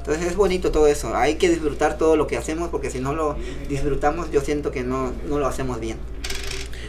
[0.00, 3.14] Entonces es bonito todo eso, hay que disfrutar todo lo que hacemos porque si no
[3.14, 3.36] lo
[3.68, 5.96] disfrutamos yo siento que no, no lo hacemos bien.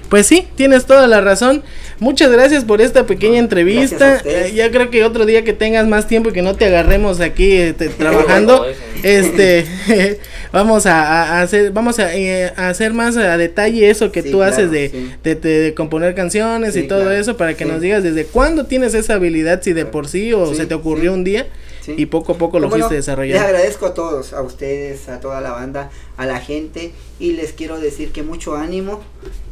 [0.10, 1.64] Pues sí, tienes toda la razón.
[2.00, 4.22] Muchas gracias por esta pequeña entrevista.
[4.26, 7.22] Eh, ya creo que otro día que tengas más tiempo y que no te agarremos
[7.22, 8.66] aquí este, trabajando,
[9.04, 9.66] este,
[10.52, 14.38] vamos a, hacer, vamos a, eh, a hacer más a detalle eso que Sí, tú
[14.40, 15.12] claro, haces de, sí.
[15.24, 17.72] de, de- de componer canciones y todo claro, eso para que sí.
[17.72, 20.74] nos digas desde cuándo tienes esa habilidad, si de por sí o Sí, se te
[20.74, 21.18] ocurrió sí.
[21.20, 21.48] un día
[21.82, 21.96] Sí.
[21.98, 23.44] y poco a poco lo fuiste Les desarrollando.
[23.46, 27.80] agradezco a todos, a ustedes, a toda la banda, a la gente y les quiero
[27.80, 29.02] decir que mucho ánimo,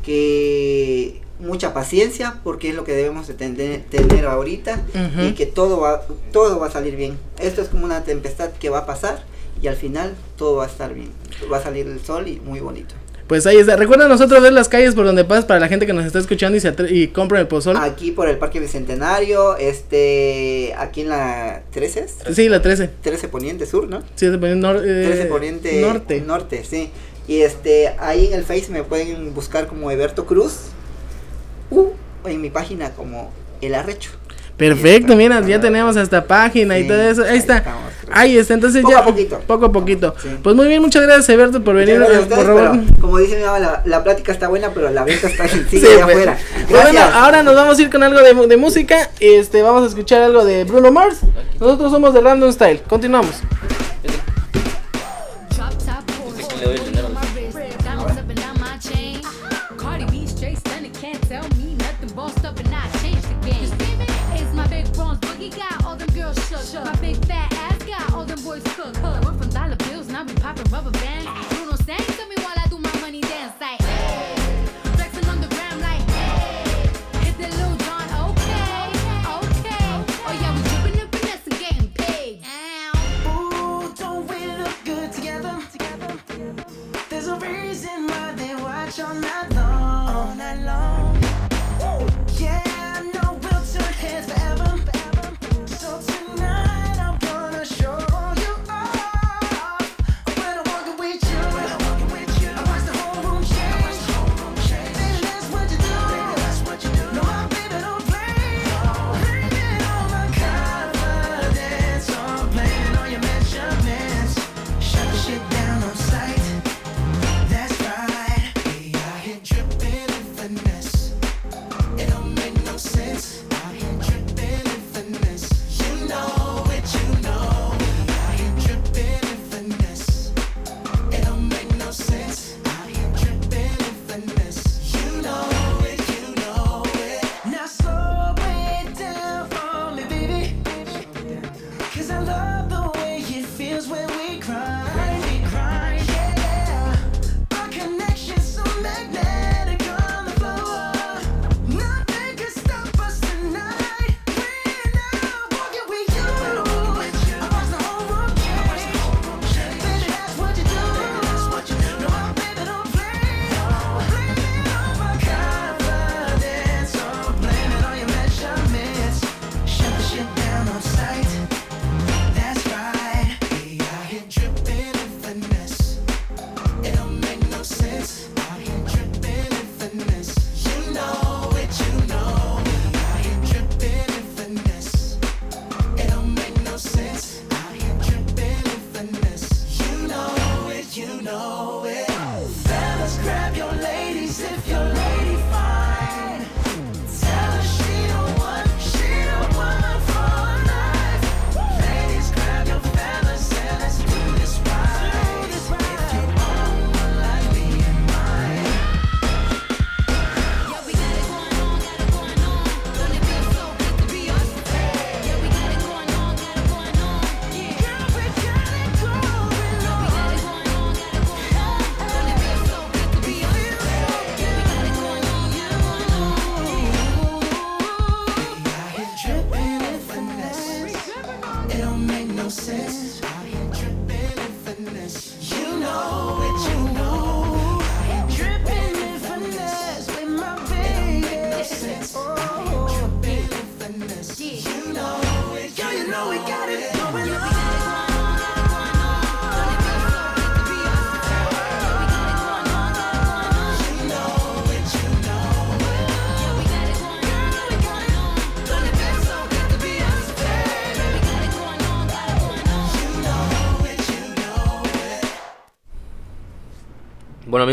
[0.04, 4.82] que mucha paciencia porque es lo que debemos de tener, tener ahorita
[5.28, 7.18] y que todo va, todo va a salir bien.
[7.40, 9.24] Esto es como una tempestad que va a pasar
[9.62, 11.12] y al final todo va a estar bien.
[11.52, 12.96] Va a salir el sol y muy bonito.
[13.30, 13.76] Pues ahí está.
[13.76, 16.58] Recuerda nosotros ver las calles por donde pasas para la gente que nos está escuchando
[16.58, 17.78] y se atre- y compra el pozol.
[17.78, 22.90] Aquí por el Parque Bicentenario, este, aquí en la 13, Sí, la 13.
[23.02, 24.00] 13 Poniente Sur, ¿no?
[24.16, 26.22] Sí, se pone nor- eh, 13 Poniente norte.
[26.22, 26.90] Norte, sí.
[27.28, 30.56] Y este, ahí en el Face me pueden buscar como Eberto Cruz.
[31.70, 31.94] O
[32.26, 34.10] en mi página como El Arrecho.
[34.60, 37.24] Perfecto, mira, ya tenemos hasta página y todo eso.
[37.24, 37.58] Ahí ahí está.
[37.58, 37.90] estamos.
[38.12, 39.00] Ahí está, entonces Poco ya.
[39.00, 39.40] a poquito.
[39.48, 40.16] Poco a poquito.
[40.22, 40.30] Sí.
[40.44, 41.96] Pues muy bien, muchas gracias, Eberto, por venir.
[42.02, 45.28] Eh, por pero como dice mi mamá, la, la plática está buena, pero la venta
[45.28, 46.02] está sigue Sí, pues.
[46.02, 46.38] afuera.
[46.68, 49.10] Pues bueno, ahora nos vamos a ir con algo de, de música.
[49.20, 51.20] Este, vamos a escuchar algo de Bruno Mars.
[51.60, 52.82] Nosotros somos de Random Style.
[52.88, 53.42] Continuamos.
[66.86, 68.98] My big fat ass got all them boys cooked.
[69.04, 71.59] I went from dollar bills, now we popping rubber bands.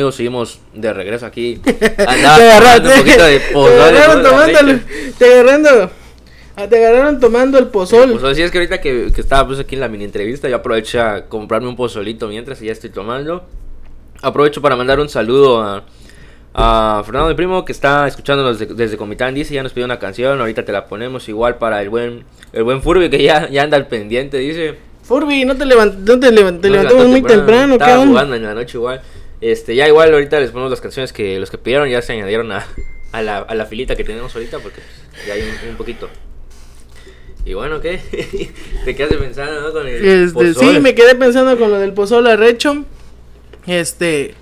[0.06, 1.56] Amigos, seguimos de regreso aquí.
[1.64, 4.22] Te agarraron, tomando un poquito de te pozole, agarraron ¿no?
[4.22, 5.12] La tomándole- leche.
[5.18, 5.90] te agarrando,
[6.56, 8.12] ah, te agarraron tomando el pozol.
[8.12, 10.56] Pues así es que ahorita que, que estaba pues aquí en la mini entrevista, yo
[10.56, 13.44] aprovecho a comprarme un pozolito mientras y ya estoy tomando.
[14.22, 15.84] Aprovecho para mandar un saludo a,
[16.54, 19.34] a Fernando mi primo que está escuchándonos de- desde Comitán.
[19.34, 22.62] Dice, ya nos pidió una canción, ahorita te la ponemos igual para el buen el
[22.64, 24.76] buen Furby que ya, ya anda al pendiente, dice.
[25.02, 28.10] Furby, no te, levant no te, levant- te No, levantamos muy temprano, ¿qué Estaba onda?
[28.12, 29.00] jugando en la noche igual.
[29.50, 32.50] Este, ya igual ahorita les ponemos las canciones que los que pidieron ya se añadieron
[32.52, 32.66] a,
[33.12, 34.80] a, la, a la filita que tenemos ahorita porque
[35.10, 36.08] pues, ya hay un, un poquito.
[37.44, 38.00] Y bueno, ¿qué?
[38.84, 39.72] Te quedaste pensando, ¿no?
[39.72, 40.80] Con el Este, sí, pozole.
[40.80, 42.84] me quedé pensando con lo del pozol arrecho.
[43.66, 44.34] Este.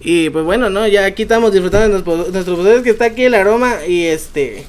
[0.00, 0.86] Y pues bueno, ¿no?
[0.88, 4.64] Ya aquí estamos disfrutando de nuestros nuestros pozoles que está aquí el aroma y este.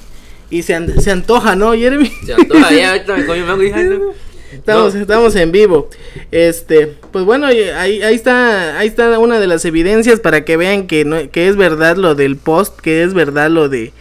[0.50, 2.12] Y se, an- se antoja, ¿no, Jeremy?
[2.26, 4.14] Se antoja, ya ahorita me comí un
[4.54, 5.02] Estamos, No.
[5.02, 5.89] estamos en vivo.
[6.32, 10.88] Este, pues bueno, ahí, ahí está, ahí está una de las evidencias para que vean
[10.88, 13.92] que no, que es verdad lo del post, que es verdad lo de,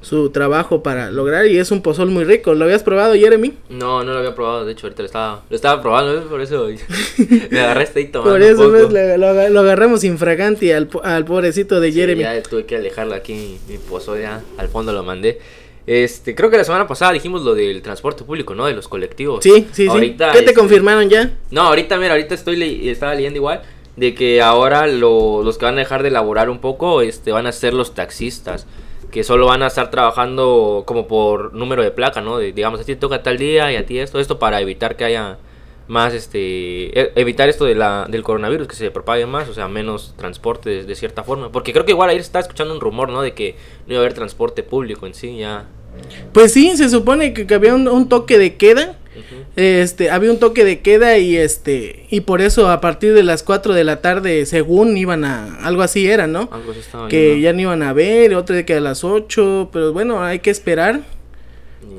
[0.00, 1.46] su trabajo para lograr.
[1.46, 2.54] Y es un pozol muy rico.
[2.54, 3.52] ¿Lo habías probado, Jeremy?
[3.70, 6.68] No, no lo había probado, de hecho ahorita lo estaba, lo estaba probando, por eso
[7.50, 11.98] me agarraste ahí tomando Por eso lo, lo agarramos infraganti al, al pobrecito de Sí,
[11.98, 12.22] Jeremy.
[12.22, 15.38] ya tuve que alejarlo aquí, mi, mi pozo ya al fondo lo mandé.
[15.86, 18.66] Este, creo que la semana pasada dijimos lo del transporte público, ¿no?
[18.66, 19.44] De los colectivos.
[19.44, 20.38] Sí, sí, Ahorita, sí.
[20.38, 21.30] ¿Qué te este, confirmaron ya?
[21.52, 23.62] No, ahorita, mira, ahorita estoy le- estaba leyendo igual
[23.94, 27.46] de que ahora lo- los que van a dejar de laborar un poco, este, van
[27.46, 28.66] a ser los taxistas,
[29.10, 32.38] que solo van a estar trabajando como por número de placa, ¿no?
[32.38, 35.04] De- digamos, a ti toca tal día y a ti esto, esto para evitar que
[35.04, 35.38] haya
[35.88, 39.68] más este e- evitar esto de la del coronavirus que se propague más, o sea,
[39.68, 43.22] menos transporte de, cierta forma, porque creo que igual ayer estaba escuchando un rumor, ¿no?
[43.22, 45.66] De que no iba a haber transporte público en sí, ya.
[46.32, 48.96] Pues sí, se supone que, había un toque de queda.
[49.56, 53.42] Este, había un toque de queda y este, y por eso a partir de las
[53.42, 56.48] 4 de la tarde, según iban a, algo así era, ¿no?
[56.52, 59.70] Algo así estaba Que ya no iban a ver, otro de que a las 8,
[59.72, 61.02] pero bueno, hay que esperar.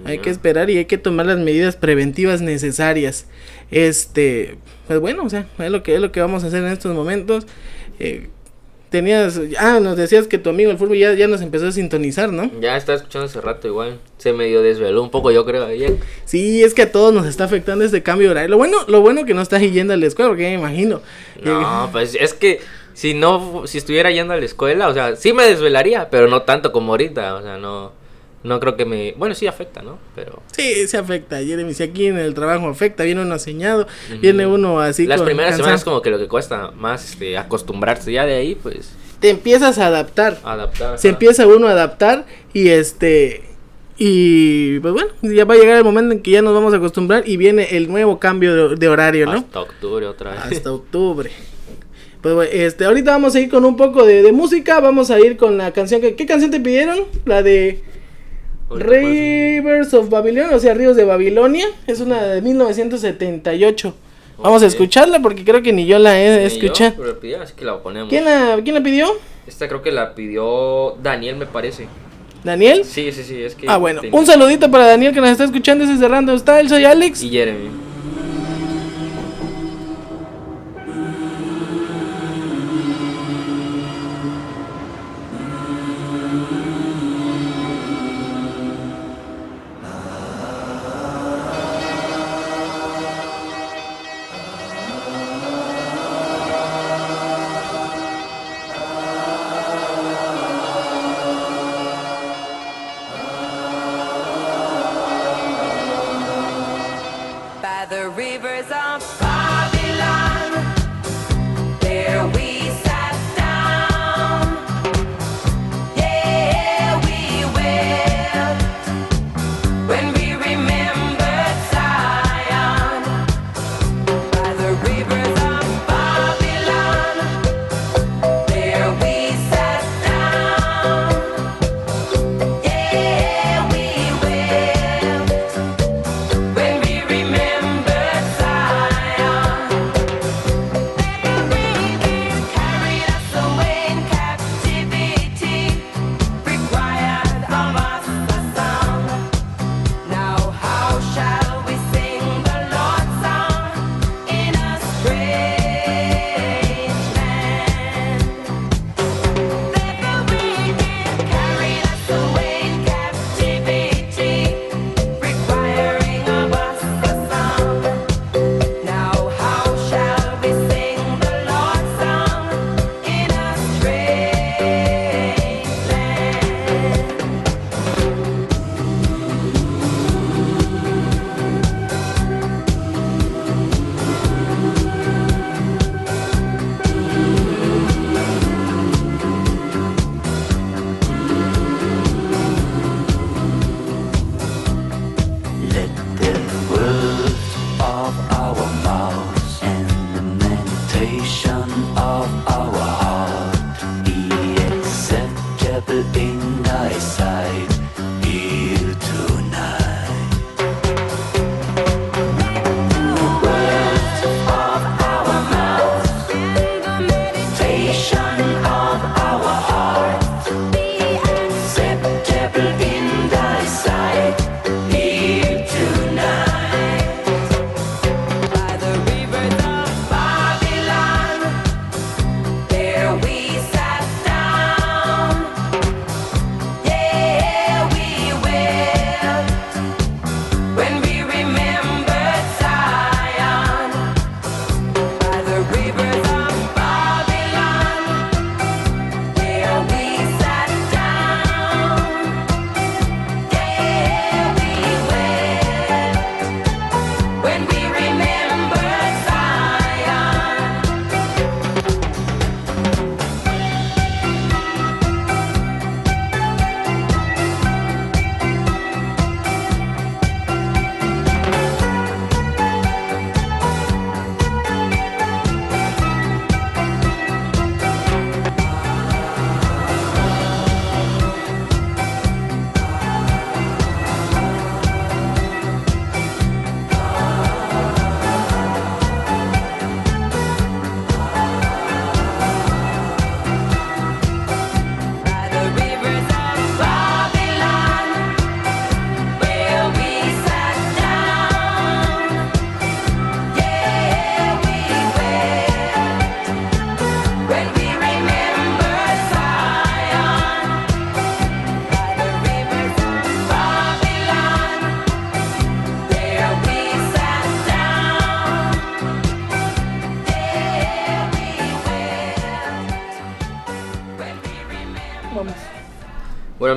[0.06, 3.26] Hay que esperar y hay que tomar las medidas preventivas necesarias.
[3.72, 4.58] Este,
[4.88, 6.94] pues bueno, o sea, es lo que es lo que vamos a hacer en estos
[6.94, 7.46] momentos.
[8.00, 8.30] Eh,
[8.90, 12.32] tenías, ah, nos decías que tu amigo el fútbol ya, ya nos empezó a sintonizar,
[12.32, 12.50] ¿no?
[12.60, 14.00] Ya estaba escuchando hace rato igual.
[14.18, 15.98] Se medio desveló un poco, yo creo, ayer.
[16.26, 18.50] Sí, es que a todos nos está afectando este cambio de horario.
[18.50, 21.02] Lo bueno, lo bueno que no estás yendo a la escuela, porque me imagino.
[21.44, 22.60] No, pues es que
[22.94, 26.42] si no, si estuviera yendo a la escuela, o sea, sí me desvelaría, pero no
[26.44, 27.92] tanto como ahorita, o sea, no,
[28.48, 30.00] no creo que me, bueno, sí afecta, ¿no?
[30.16, 31.74] Pero Sí, se afecta, Jeremy.
[31.74, 33.86] Si aquí en el trabajo afecta, viene uno aceñado,
[34.22, 35.06] viene uno así.
[35.06, 38.56] las con primeras semanas como que lo que cuesta más este, acostumbrarse, ya de ahí,
[38.56, 38.90] pues,
[39.20, 40.40] Te empiezas a adaptar.
[40.44, 40.98] adaptar.
[40.98, 41.16] Se ajá.
[41.16, 43.44] empieza uno a adaptar y este.
[44.00, 46.78] Y pues bueno, ya va a llegar el momento en que ya nos vamos a
[46.78, 49.40] acostumbrar y viene el nuevo cambio de, de horario, ¿no?
[49.40, 50.40] Hasta octubre otra vez.
[50.58, 51.32] Hasta octubre.
[52.22, 54.80] Pues bueno, este, ahorita vamos a ir con un poco de, de música.
[54.80, 56.16] Vamos a ir con la canción que.
[56.16, 57.06] ¿Qué canción te pidieron?
[57.26, 57.82] La de
[58.70, 61.68] Rivers of Babylon, o sea, Ríos de Babilonia.
[61.88, 63.94] Es una de 1978.
[64.40, 66.94] Vamos a escucharla porque creo que ni yo la he escuchado.
[68.10, 69.08] ¿Quién la, ¿Quién la pidió?
[69.48, 71.88] Esta creo que la pidió Daniel, me parece.
[72.44, 72.84] ¿Daniel?
[72.86, 73.66] Sí, sí, sí, es que...
[73.68, 74.02] Ah, bueno.
[74.02, 76.70] tenía- Un saludito para Daniel que nos está escuchando desde Random Style.
[76.70, 77.24] Soy Alex.
[77.24, 77.70] Y Jeremy.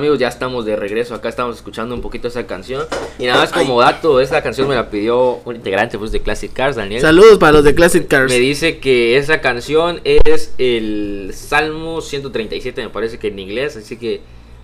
[0.01, 1.15] Amigos, ya estamos de regreso.
[1.15, 2.85] Acá estamos escuchando un poquito esa canción.
[3.19, 6.51] Y nada más como dato, esta canción me la pidió un integrante pues, de Classic
[6.51, 7.01] Cars, Daniel.
[7.01, 8.31] Saludos para los de Classic Cars.
[8.31, 13.77] Me dice que esa canción es el Salmo 137, me parece que en inglés.
[13.77, 14.21] Así que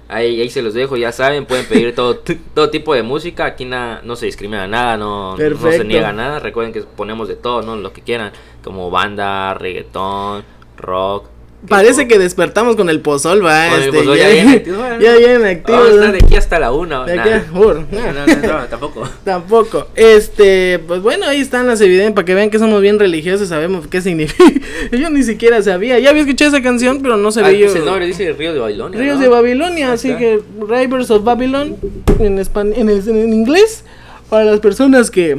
[0.07, 1.45] ahí, ahí se los dejo, ya saben.
[1.45, 2.19] Pueden pedir todo,
[2.53, 3.45] todo tipo de música.
[3.45, 5.37] Aquí na- no se discrimina nada, no, no
[5.77, 6.39] se niega nada.
[6.39, 7.75] Recuerden que ponemos de todo, ¿no?
[7.75, 8.31] Lo que quieran.
[8.63, 10.43] Como banda, reggaetón,
[10.77, 11.25] rock.
[11.67, 13.73] Parece que despertamos con el pozol, va.
[13.75, 14.97] El este, pozol ya, ya bien activo, ¿eh?
[15.01, 15.77] ya bien activo.
[15.77, 15.99] Vamos a ¿no?
[16.03, 17.03] estar de aquí hasta la una.
[17.05, 17.23] De nah.
[17.23, 18.11] aquí No, nah.
[18.13, 19.09] no, no, no, tampoco.
[19.25, 19.87] Tampoco.
[19.95, 23.87] Este, pues bueno, ahí están las evidencias para que vean que somos bien religiosos, sabemos
[23.87, 24.43] qué significa.
[24.91, 25.97] yo ni siquiera sabía.
[25.99, 27.79] Ya había escuchado esa canción, pero no Ah, sabía pues yo.
[27.79, 28.99] el nombre dice Río de Babilonia.
[28.99, 29.23] Ríos ¿no?
[29.23, 30.39] de Babilonia, así que
[30.69, 31.75] Rivers of Babylon
[32.19, 33.83] en, en, es- en inglés.
[34.29, 35.37] Para las personas que,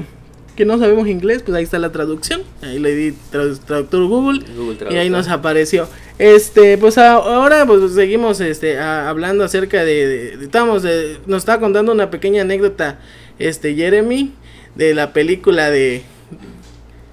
[0.58, 2.42] que no sabemos inglés, pues ahí está la traducción.
[2.62, 5.88] Ahí le di tradu- traductor Google, Google y ahí nos apareció.
[6.18, 10.82] Este, pues ahora pues seguimos este a- hablando acerca de, de- de- estamos
[11.26, 12.98] nos estaba contando una pequeña anécdota
[13.38, 14.32] este Jeremy
[14.74, 16.02] de la película de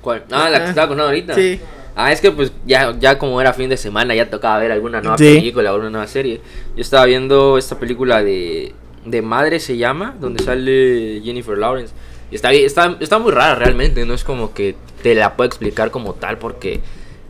[0.01, 0.23] ¿Cuál?
[0.31, 1.35] Ah, la que estaba contando ahorita.
[1.35, 1.59] sí.
[1.95, 4.99] Ah, es que pues ya, ya como era fin de semana, ya tocaba ver alguna
[5.01, 5.35] nueva Sí.
[5.35, 6.41] película o una nueva serie.
[6.75, 8.73] Yo estaba viendo esta película de,
[9.05, 11.93] de Madre se llama, donde sale Jennifer Lawrence.
[12.35, 15.91] Y está, está, está muy rara realmente, no es como que te la puedo explicar
[15.91, 16.81] como tal porque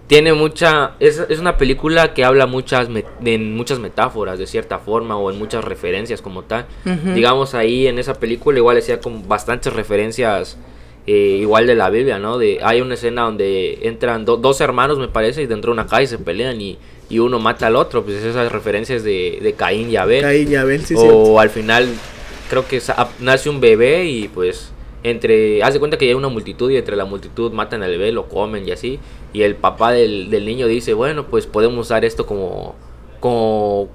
[0.08, 0.91] tiene mucha...
[0.99, 5.32] Es, es una película que habla muchas me- en muchas metáforas de cierta forma o
[5.32, 6.66] en muchas referencias como tal.
[7.16, 10.58] Digamos ahí en esa película igual decía como bastantes referencias
[11.08, 12.38] eh, igual de la Biblia, ¿no?
[12.38, 15.88] De, hay una escena donde entran do- dos hermanos, me parece, y dentro de una
[15.88, 16.78] calle se pelean y,
[17.10, 18.03] y uno mata al otro.
[18.03, 20.22] Pues esas referencias de, de Caín y Abel.
[20.22, 21.39] Caín y Abel, sí, o cierto.
[21.39, 21.88] al final
[22.49, 22.80] creo que
[23.20, 24.72] nace un bebé y pues
[25.10, 25.64] entre...
[25.64, 28.28] Haz de cuenta que hay una multitud y entre la multitud matan al bebé, lo
[28.28, 28.99] comen y así.
[29.34, 32.76] Y el papá del, del niño dice, bueno, pues podemos usar esto como...
[33.20, 33.89] como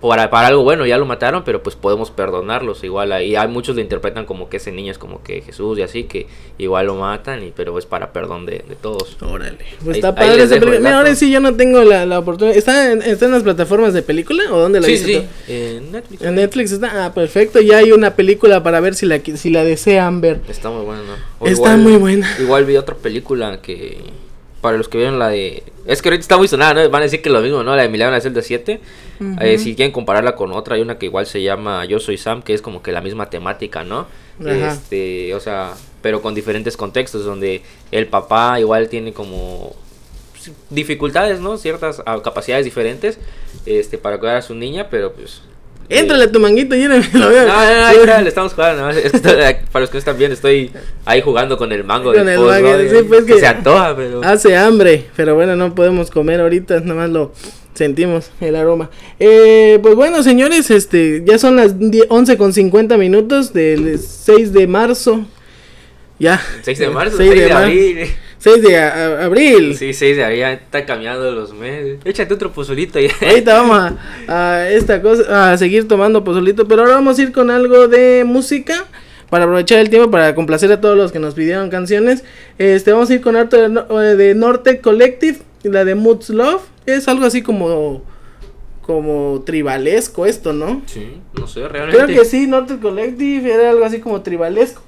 [0.00, 3.22] para, para algo bueno, ya lo mataron, pero pues podemos perdonarlos igual.
[3.22, 6.04] Y hay muchos lo interpretan como que ese niño es como que Jesús y así,
[6.04, 6.26] que
[6.58, 9.16] igual lo matan, y pero es para perdón de, de todos.
[9.22, 9.58] Órale.
[9.82, 10.76] Pues Ahí- está padre esa película.
[10.76, 12.56] el Mira, ahora sí yo no tengo la, la oportunidad.
[12.56, 15.52] ¿Está en, ¿Está en las plataformas de película o dónde la Sí, viste sí, tú?
[15.52, 16.22] en Netflix.
[16.22, 17.04] En Netflix está.
[17.06, 17.60] Ah, perfecto.
[17.60, 20.40] Ya hay una película para ver si la, si la desean ver.
[20.48, 21.46] Está muy buena, ¿no?
[21.46, 22.28] Está muy buena.
[22.40, 23.98] Igual vi otra película que.
[24.60, 25.62] Para los que vieron la de.
[25.86, 26.90] Es que ahorita está muy sonada, ¿no?
[26.90, 27.76] Van a decir que lo mismo, ¿no?
[27.76, 28.80] La de Milagro en la celda 7.
[29.40, 32.42] Eh, si quieren compararla con otra, hay una que igual se llama Yo soy Sam,
[32.42, 34.06] que es como que la misma temática, ¿no?
[34.44, 39.74] Este, o sea, pero con diferentes contextos, donde el papá igual tiene como
[40.70, 41.58] dificultades, ¿no?
[41.58, 43.18] Ciertas ah, capacidades diferentes
[43.66, 45.42] este, para cuidar a su niña, pero pues.
[45.88, 47.04] Eh, Éntrale a tu manguito, Jeremy.
[47.14, 47.46] Lo veo.
[47.46, 48.82] no, no, no, está, le estamos jugando.
[48.82, 48.90] ¿no?
[48.90, 50.70] Es que estoy- para los que no están bien, estoy
[51.04, 52.12] ahí jugando con el mango.
[52.12, 52.78] Con del el post, mango, ¿no?
[52.90, 54.22] sí, pues, Que que- se antoja, pero.
[54.24, 57.32] Hace hambre, pero bueno, no podemos comer ahorita, nada más lo
[57.74, 58.90] sentimos el aroma.
[59.20, 64.52] Eh, pues bueno, señores, este ya son las 10 11 con 50 minutos del 6
[64.52, 65.24] de marzo.
[66.18, 66.42] Ya.
[66.62, 68.08] 6 de marzo, 6 6 de, de abril.
[68.38, 69.76] 6 de a- abril.
[69.76, 71.98] Sí, 6 de abril, está cambiando los meses.
[72.04, 73.10] Échate otro pozolito ya.
[73.26, 73.96] Ahorita vamos a,
[74.60, 78.24] a esta cosa, a seguir tomando pozolito, pero ahora vamos a ir con algo de
[78.24, 78.84] música
[79.30, 82.24] para aprovechar el tiempo para complacer a todos los que nos pidieron canciones.
[82.58, 86.62] Este, vamos a ir con harto de, eh, de Norte Collective, la de Moods Love.
[86.86, 88.02] Es algo así como
[88.82, 90.80] como tribalesco esto, ¿no?
[90.86, 92.02] Sí, no sé, realmente.
[92.04, 94.80] Creo que sí, Norte Collective era algo así como tribalesco.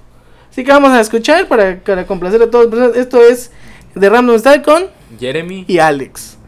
[0.50, 2.96] Así que vamos a escuchar para, para complacer a todos.
[2.96, 3.50] Esto es
[3.94, 4.84] de Random Style con
[5.18, 5.64] Jeremy.
[5.68, 6.39] y Alex.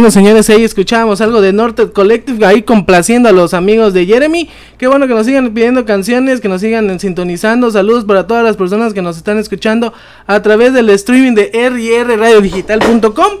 [0.00, 4.48] Bueno, señores, ahí escuchábamos algo de Norte Collective, ahí complaciendo a los amigos de Jeremy.
[4.78, 7.70] Qué bueno que nos sigan pidiendo canciones, que nos sigan sintonizando.
[7.70, 9.92] Saludos para todas las personas que nos están escuchando
[10.26, 13.32] a través del streaming de rrradiodigital.com.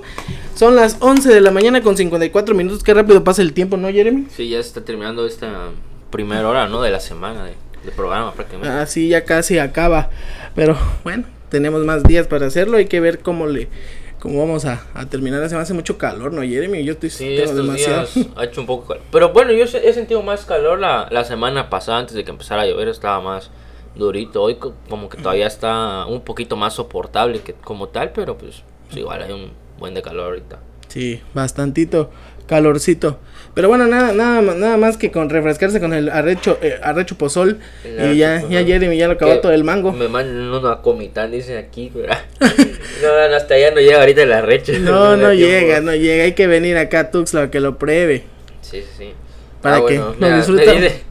[0.54, 2.82] Son las 11 de la mañana con 54 minutos.
[2.82, 4.26] Qué rápido pasa el tiempo, ¿no, Jeremy?
[4.36, 5.70] Sí, ya está terminando esta
[6.10, 6.82] primera hora, ¿no?
[6.82, 7.54] De la semana de,
[7.86, 8.68] de programa prácticamente.
[8.68, 10.10] Ah, sí, ya casi acaba.
[10.54, 12.76] Pero bueno, tenemos más días para hacerlo.
[12.76, 13.70] Hay que ver cómo le
[14.20, 15.48] cómo vamos a, a terminar.
[15.48, 16.84] Se me hace mucho calor, ¿no, Jeremy?
[16.84, 18.06] Yo estoy Sí, estos demasiado.
[18.06, 19.02] días ha hecho un poco calor.
[19.10, 22.62] Pero bueno, yo he sentido más calor la, la semana pasada, antes de que empezara
[22.62, 23.50] a llover, estaba más
[23.96, 24.42] durito.
[24.42, 28.62] Hoy co- como que todavía está un poquito más soportable que como tal, pero pues,
[28.86, 30.58] pues igual hay un buen de calor ahorita.
[30.88, 32.10] Sí, bastantito
[32.46, 33.18] calorcito.
[33.54, 37.58] Pero bueno, nada, nada, nada más que con refrescarse con el arrecho, eh, arrecho pozol.
[37.84, 38.64] El y ya, arrecho ya.
[38.64, 39.92] Jeremy ya lo acabó todo el mango.
[39.92, 44.40] Me mandan uno a comitán, dicen aquí, no, no, hasta allá no llega ahorita la
[44.42, 44.72] recha.
[44.78, 45.46] No, no tiempo.
[45.46, 46.24] llega, no llega.
[46.24, 48.22] Hay que venir acá a Tuxtla a que lo pruebe.
[48.62, 49.12] Sí, sí, sí.
[49.60, 50.92] Para que lo mira, disfruten.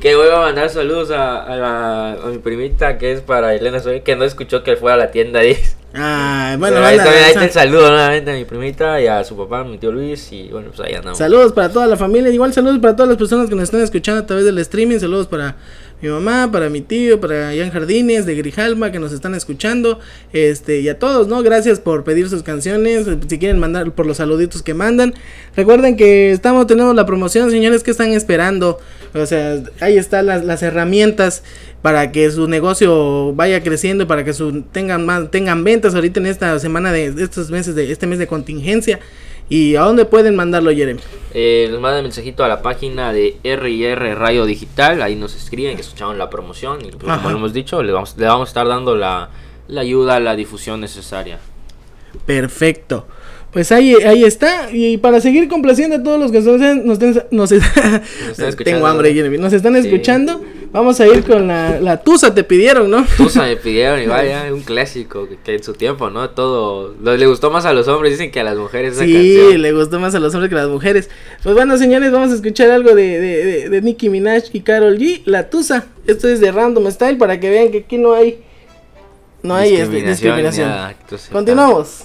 [0.00, 3.80] Que voy a mandar saludos a, a, la- a mi primita que es para Elena
[3.80, 5.40] Soy, que no escuchó que fue a la tienda.
[5.40, 5.74] Dice.
[5.94, 9.36] Ah, bueno, ahí, también, ahí está el saludo nuevamente a mi primita y a su
[9.36, 10.30] papá, mi tío Luis.
[10.32, 11.16] Y bueno, pues ahí andamos.
[11.18, 14.22] Saludos para toda la familia, igual saludos para todas las personas que nos están escuchando
[14.22, 15.56] a través del streaming, saludos para
[16.00, 19.98] mi mamá, para mi tío, para Jan Jardines de Grijalma que nos están escuchando,
[20.32, 21.42] este y a todos, ¿no?
[21.42, 25.14] Gracias por pedir sus canciones, si quieren mandar por los saluditos que mandan.
[25.56, 28.78] Recuerden que estamos tenemos la promoción, señores, que están esperando?
[29.14, 31.42] O sea, ahí están las, las herramientas
[31.82, 36.26] para que su negocio vaya creciendo, para que su, tengan más tengan ventas ahorita en
[36.26, 39.00] esta semana de estos meses de este mes de contingencia.
[39.50, 41.00] ¿Y a dónde pueden mandarlo, Jeremy?
[41.32, 45.00] Eh, nos mandan mensajito a la página de RR Radio Digital.
[45.00, 46.84] Ahí nos escriben que escucharon la promoción.
[46.84, 49.30] Y pues, como lo hemos dicho, le vamos, le vamos a estar dando la,
[49.66, 51.38] la ayuda, la difusión necesaria.
[52.26, 53.06] Perfecto.
[53.52, 54.68] Pues ahí, ahí está.
[54.70, 56.98] Y para seguir complaciendo a todos los que nos, nos,
[57.30, 58.02] nos- están
[58.36, 58.86] tengo escuchando.
[58.86, 59.38] hambre, Jeremy.
[59.38, 59.88] Nos están Sí.
[59.88, 60.42] escuchando.
[60.70, 63.06] Vamos a ir con la, la tusa, te pidieron, ¿no?
[63.16, 66.28] Tusa me pidieron y vaya, un clásico que, que en su tiempo, ¿no?
[66.28, 66.94] Todo.
[67.02, 69.62] lo- le gustó más a los hombres, dicen que a las mujeres esa Sí, canción.
[69.62, 71.08] le gustó más a los hombres que a las mujeres.
[71.42, 74.98] Pues bueno, señores, vamos a escuchar algo de, de, de, de Nicki Minaj y Carol
[74.98, 75.86] G, La Tusa.
[76.06, 78.40] Esto es de Random Style para que vean que aquí no hay
[79.42, 80.70] no hay este, discriminación.
[81.32, 82.04] Continuamos.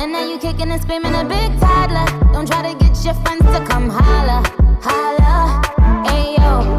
[0.00, 2.06] And now you kicking and screaming a big toddler.
[2.32, 4.42] Don't try to get your friends to come holla.
[4.80, 5.60] Holla.
[6.06, 6.78] Ayo,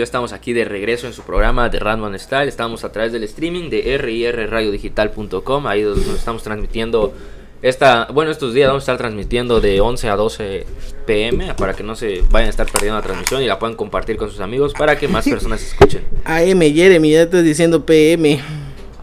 [0.00, 2.48] ya estamos aquí de regreso en su programa de Random Style.
[2.48, 5.66] Estamos a través del streaming de rirradiodigital.com.
[5.66, 7.12] Ahí donde nos estamos transmitiendo
[7.60, 10.66] esta, bueno, estos días vamos a estar transmitiendo de 11 a 12
[11.06, 14.16] pm para que no se vayan a estar perdiendo la transmisión y la puedan compartir
[14.16, 16.02] con sus amigos para que más personas escuchen.
[16.24, 18.40] AM, Jeremy, ya estás diciendo PM.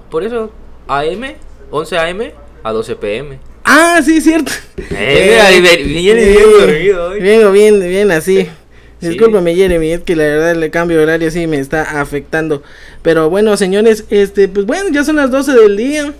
[0.09, 0.51] Por eso,
[0.87, 1.35] AM,
[1.69, 2.21] 11 am
[2.63, 3.39] a 12 pm.
[3.63, 4.51] Ah, sí, cierto.
[4.89, 6.97] Eh, viene bien.
[7.21, 8.47] Vengo bien, bien así.
[9.01, 12.63] Discúlpame, Jeremy, es que la verdad el cambio de horario sí me está afectando.
[13.03, 16.13] Pero bueno, señores, este, pues bueno, ya son las 12 del día.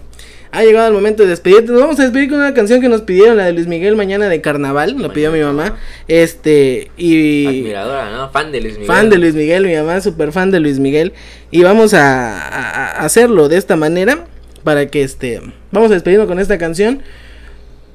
[0.52, 1.72] Ha llegado el momento de despedirte.
[1.74, 4.30] Nos vamos a despedir con una canción que nos pidieron, la de Luis Miguel Mañana
[4.30, 4.96] de Carnaval.
[4.98, 5.76] Lo pidió mi mamá.
[6.08, 7.46] Este, y.
[7.48, 8.30] Admiradora, ¿no?
[8.32, 8.88] Fan de Luis Miguel.
[8.88, 11.14] Fan de Luis Miguel, mi mamá, súper fan de Luis Miguel.
[11.52, 14.26] Y vamos a, a- a hacerlo de esta manera.
[14.64, 15.42] Para que este.
[15.72, 17.02] Vamos a despedirnos con esta canción.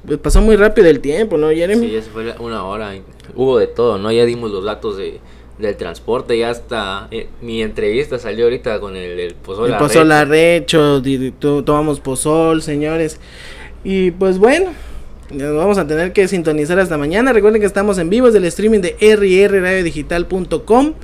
[0.07, 1.87] Pues pasó muy rápido el tiempo, ¿no, Jeremy?
[1.87, 2.93] Sí, ya se fue una hora.
[3.37, 4.11] Hubo de todo, ¿no?
[4.11, 5.21] Ya dimos los datos de,
[5.59, 6.37] del transporte.
[6.37, 9.71] Ya hasta eh, mi entrevista salió ahorita con el, el pozol.
[9.71, 11.01] El pozol arrecho,
[11.39, 13.21] to- tomamos pozol, señores.
[13.85, 14.73] Y pues bueno,
[15.31, 17.33] nos vamos a tener que sintonizar hasta mañana.
[17.33, 20.95] Recuerden que estamos en vivo desde el streaming de rrradiodigital.com.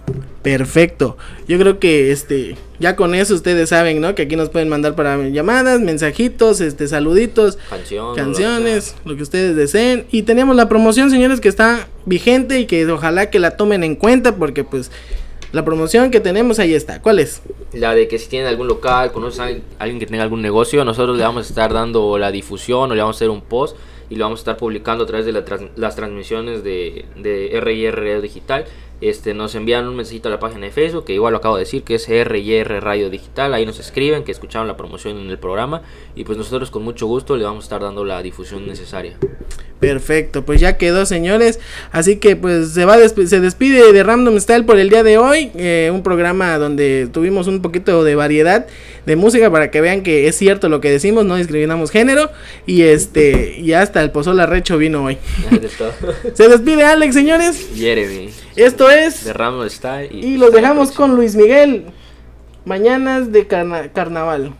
[0.41, 1.15] Perfecto.
[1.47, 4.15] Yo creo que este ya con eso ustedes saben, ¿no?
[4.15, 9.55] Que aquí nos pueden mandar para llamadas, mensajitos, este saluditos, Canción, canciones, lo que ustedes
[9.55, 10.07] deseen.
[10.09, 13.95] Y tenemos la promoción, señores, que está vigente y que ojalá que la tomen en
[13.95, 14.89] cuenta porque pues
[15.51, 17.01] la promoción que tenemos ahí está.
[17.01, 17.41] ¿Cuál es?
[17.73, 19.45] La de que si tienen algún local, conoces a
[19.79, 23.01] alguien, que tenga algún negocio, nosotros le vamos a estar dando la difusión o le
[23.01, 23.75] vamos a hacer un post
[24.09, 25.31] y lo vamos a estar publicando a través de
[25.75, 28.65] las transmisiones de, de RIR Digital.
[29.01, 31.61] Este, nos envían un mensajito a la página de Facebook, que igual lo acabo de
[31.63, 33.53] decir, que es RIR Radio Digital.
[33.53, 35.81] Ahí nos escriben que escucharon la promoción en el programa
[36.15, 39.17] y pues nosotros con mucho gusto le vamos a estar dando la difusión necesaria.
[39.79, 41.59] Perfecto, pues ya quedó, señores.
[41.93, 45.03] Así que pues se va a despe- se despide de Random Style por el día
[45.03, 48.67] de hoy, eh, un programa donde tuvimos un poquito de variedad
[49.05, 52.29] de música para que vean que es cierto lo que decimos, no discriminamos género
[52.65, 55.17] y este y hasta el pozol arrecho vino hoy.
[56.33, 57.69] Se despide Alex, señores.
[57.73, 58.29] Jeremy,
[58.59, 60.09] Esto es de Random Style.
[60.11, 61.85] y los dejamos con Luis Miguel.
[62.65, 64.53] Mañanas de carna- carnaval.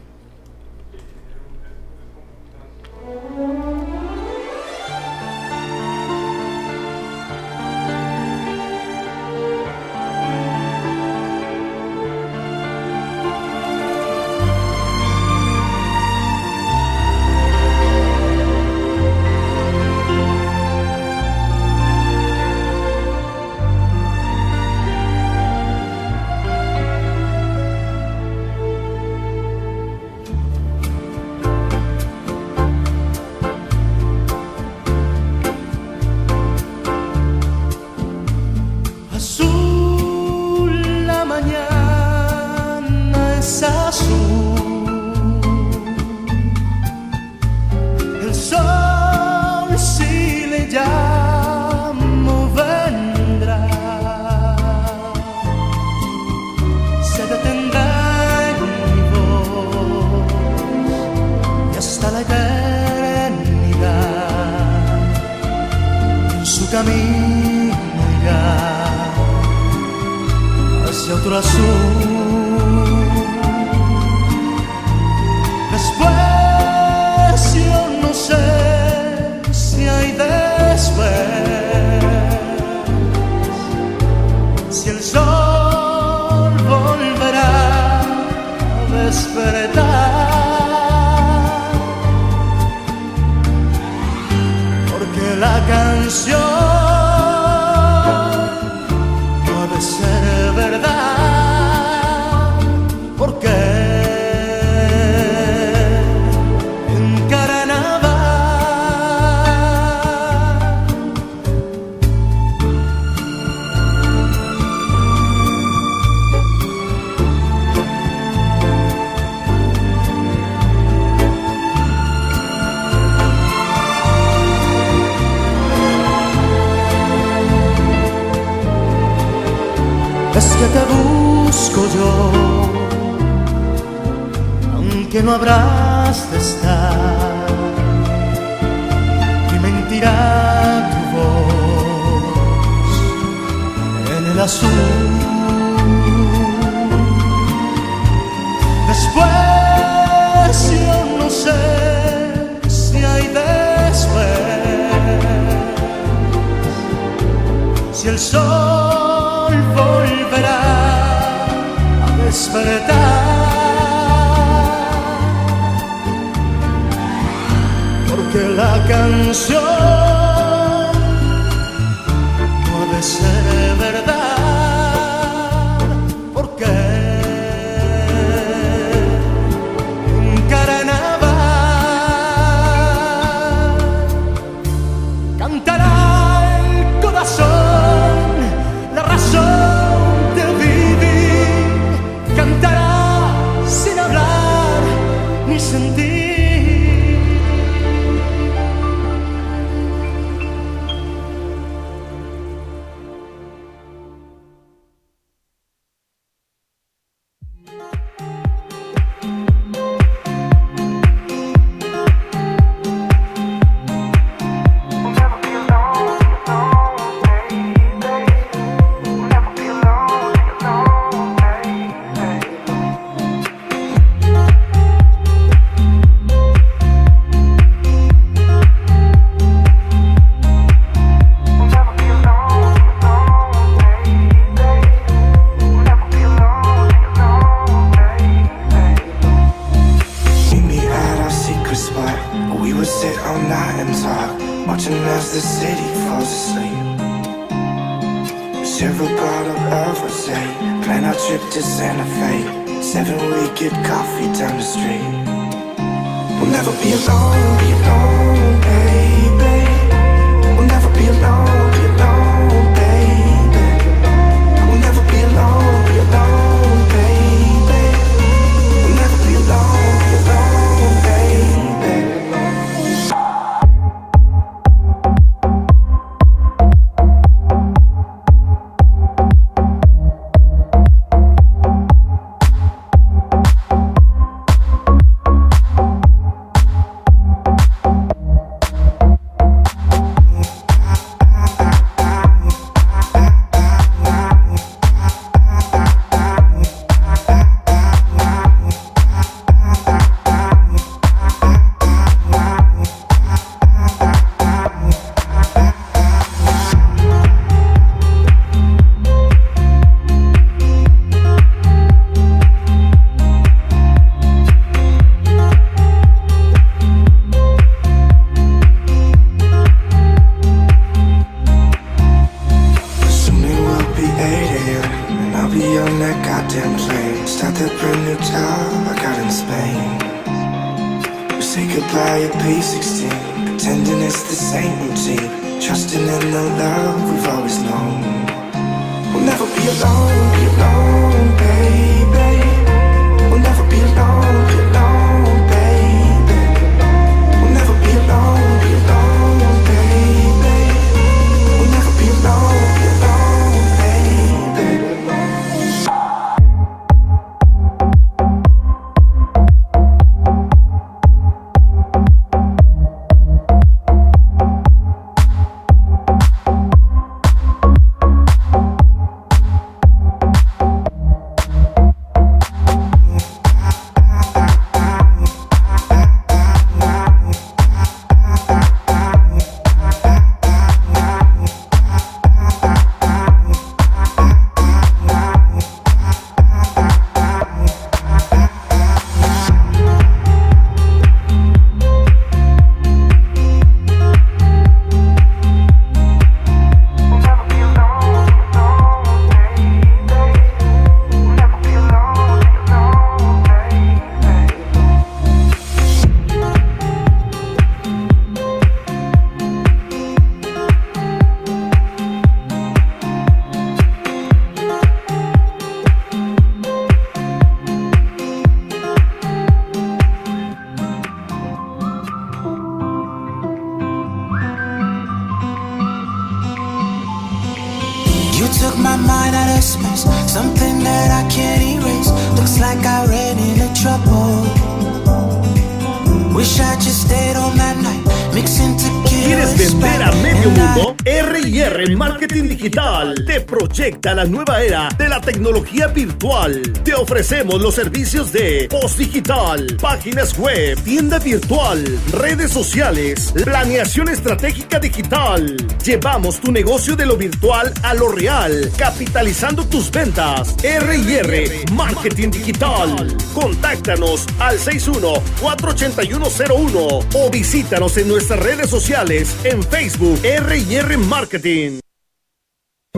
[446.05, 446.61] Virtual.
[446.85, 451.83] Te ofrecemos los servicios de post digital, páginas web, tienda virtual,
[452.13, 455.57] redes sociales, planeación estratégica digital.
[455.83, 460.55] Llevamos tu negocio de lo virtual a lo real, capitalizando tus ventas.
[460.63, 463.17] R&R Marketing Digital.
[463.33, 471.81] Contáctanos al 61-48101 o visítanos en nuestras redes sociales en Facebook R&R Marketing.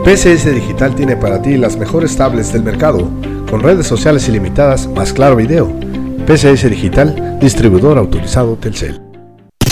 [0.04, 3.08] PCS Digital tiene para ti las mejores tablets del mercado,
[3.47, 5.72] con redes sociales ilimitadas más claro video.
[6.26, 9.11] PCS Digital, distribuidor autorizado Telcel.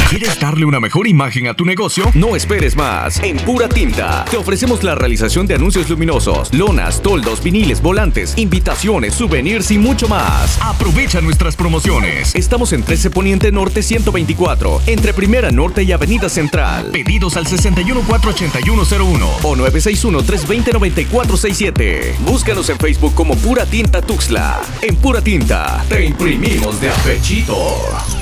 [0.10, 2.10] ¿Quieres darle una mejor imagen a tu negocio?
[2.16, 3.22] No esperes más.
[3.22, 9.14] En Pura Tinta te ofrecemos la realización de anuncios luminosos, lonas, toldos, viniles, volantes, invitaciones,
[9.14, 10.58] souvenirs y mucho más.
[10.64, 12.34] Aprovecha nuestras promociones.
[12.34, 16.90] Estamos en 13 Poniente Norte 124, entre Primera Norte y Avenida Central.
[16.92, 22.18] Pedidos al 614801 o 961-320-9467.
[22.26, 24.60] Búscanos en Facebook como Pura Tinta Tuxla.
[24.82, 27.56] En Pura Tinta te imprimimos de apechito.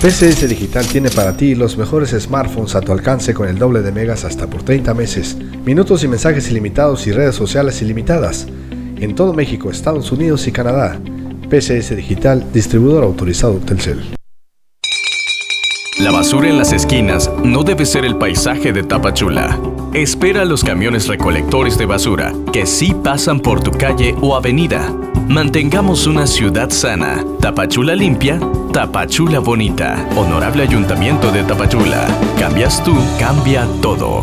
[0.02, 3.92] PCS Digital tiene para ti los mejores smartphones a tu alcance con el doble de
[3.92, 8.48] megas hasta por 30 meses, minutos y mensajes ilimitados y redes sociales ilimitadas.
[9.00, 11.00] En todo México, Estados Unidos y Canadá.
[11.50, 14.18] PCS Digital, distribuidor autorizado Telcel.
[16.00, 19.60] La basura en las esquinas no debe ser el paisaje de Tapachula.
[19.94, 24.94] Espera a los camiones recolectores de basura que sí pasan por tu calle o avenida.
[25.28, 27.24] Mantengamos una ciudad sana.
[27.42, 28.40] Tapachula limpia,
[28.72, 30.08] Tapachula bonita.
[30.16, 32.08] Honorable Ayuntamiento de Tapachula.
[32.40, 34.22] Cambias tú, cambia todo.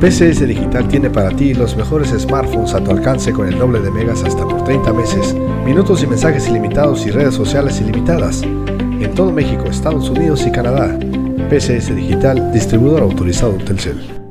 [0.00, 3.92] PCS Digital tiene para ti los mejores smartphones a tu alcance con el doble de
[3.92, 8.42] megas hasta por 30 meses, minutos y mensajes ilimitados y redes sociales ilimitadas.
[8.42, 10.98] En todo México, Estados Unidos y Canadá.
[11.50, 14.22] PCS Digital, distribuidor autorizado Telcel.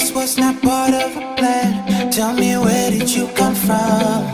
[0.00, 2.10] This was not part of a plan.
[2.10, 4.24] Tell me where did you come from?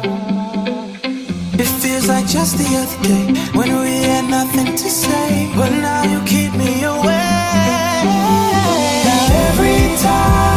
[1.59, 3.27] It feels like just the other day
[3.59, 8.03] when we had nothing to say, but now you keep me away.
[9.07, 10.56] Now every time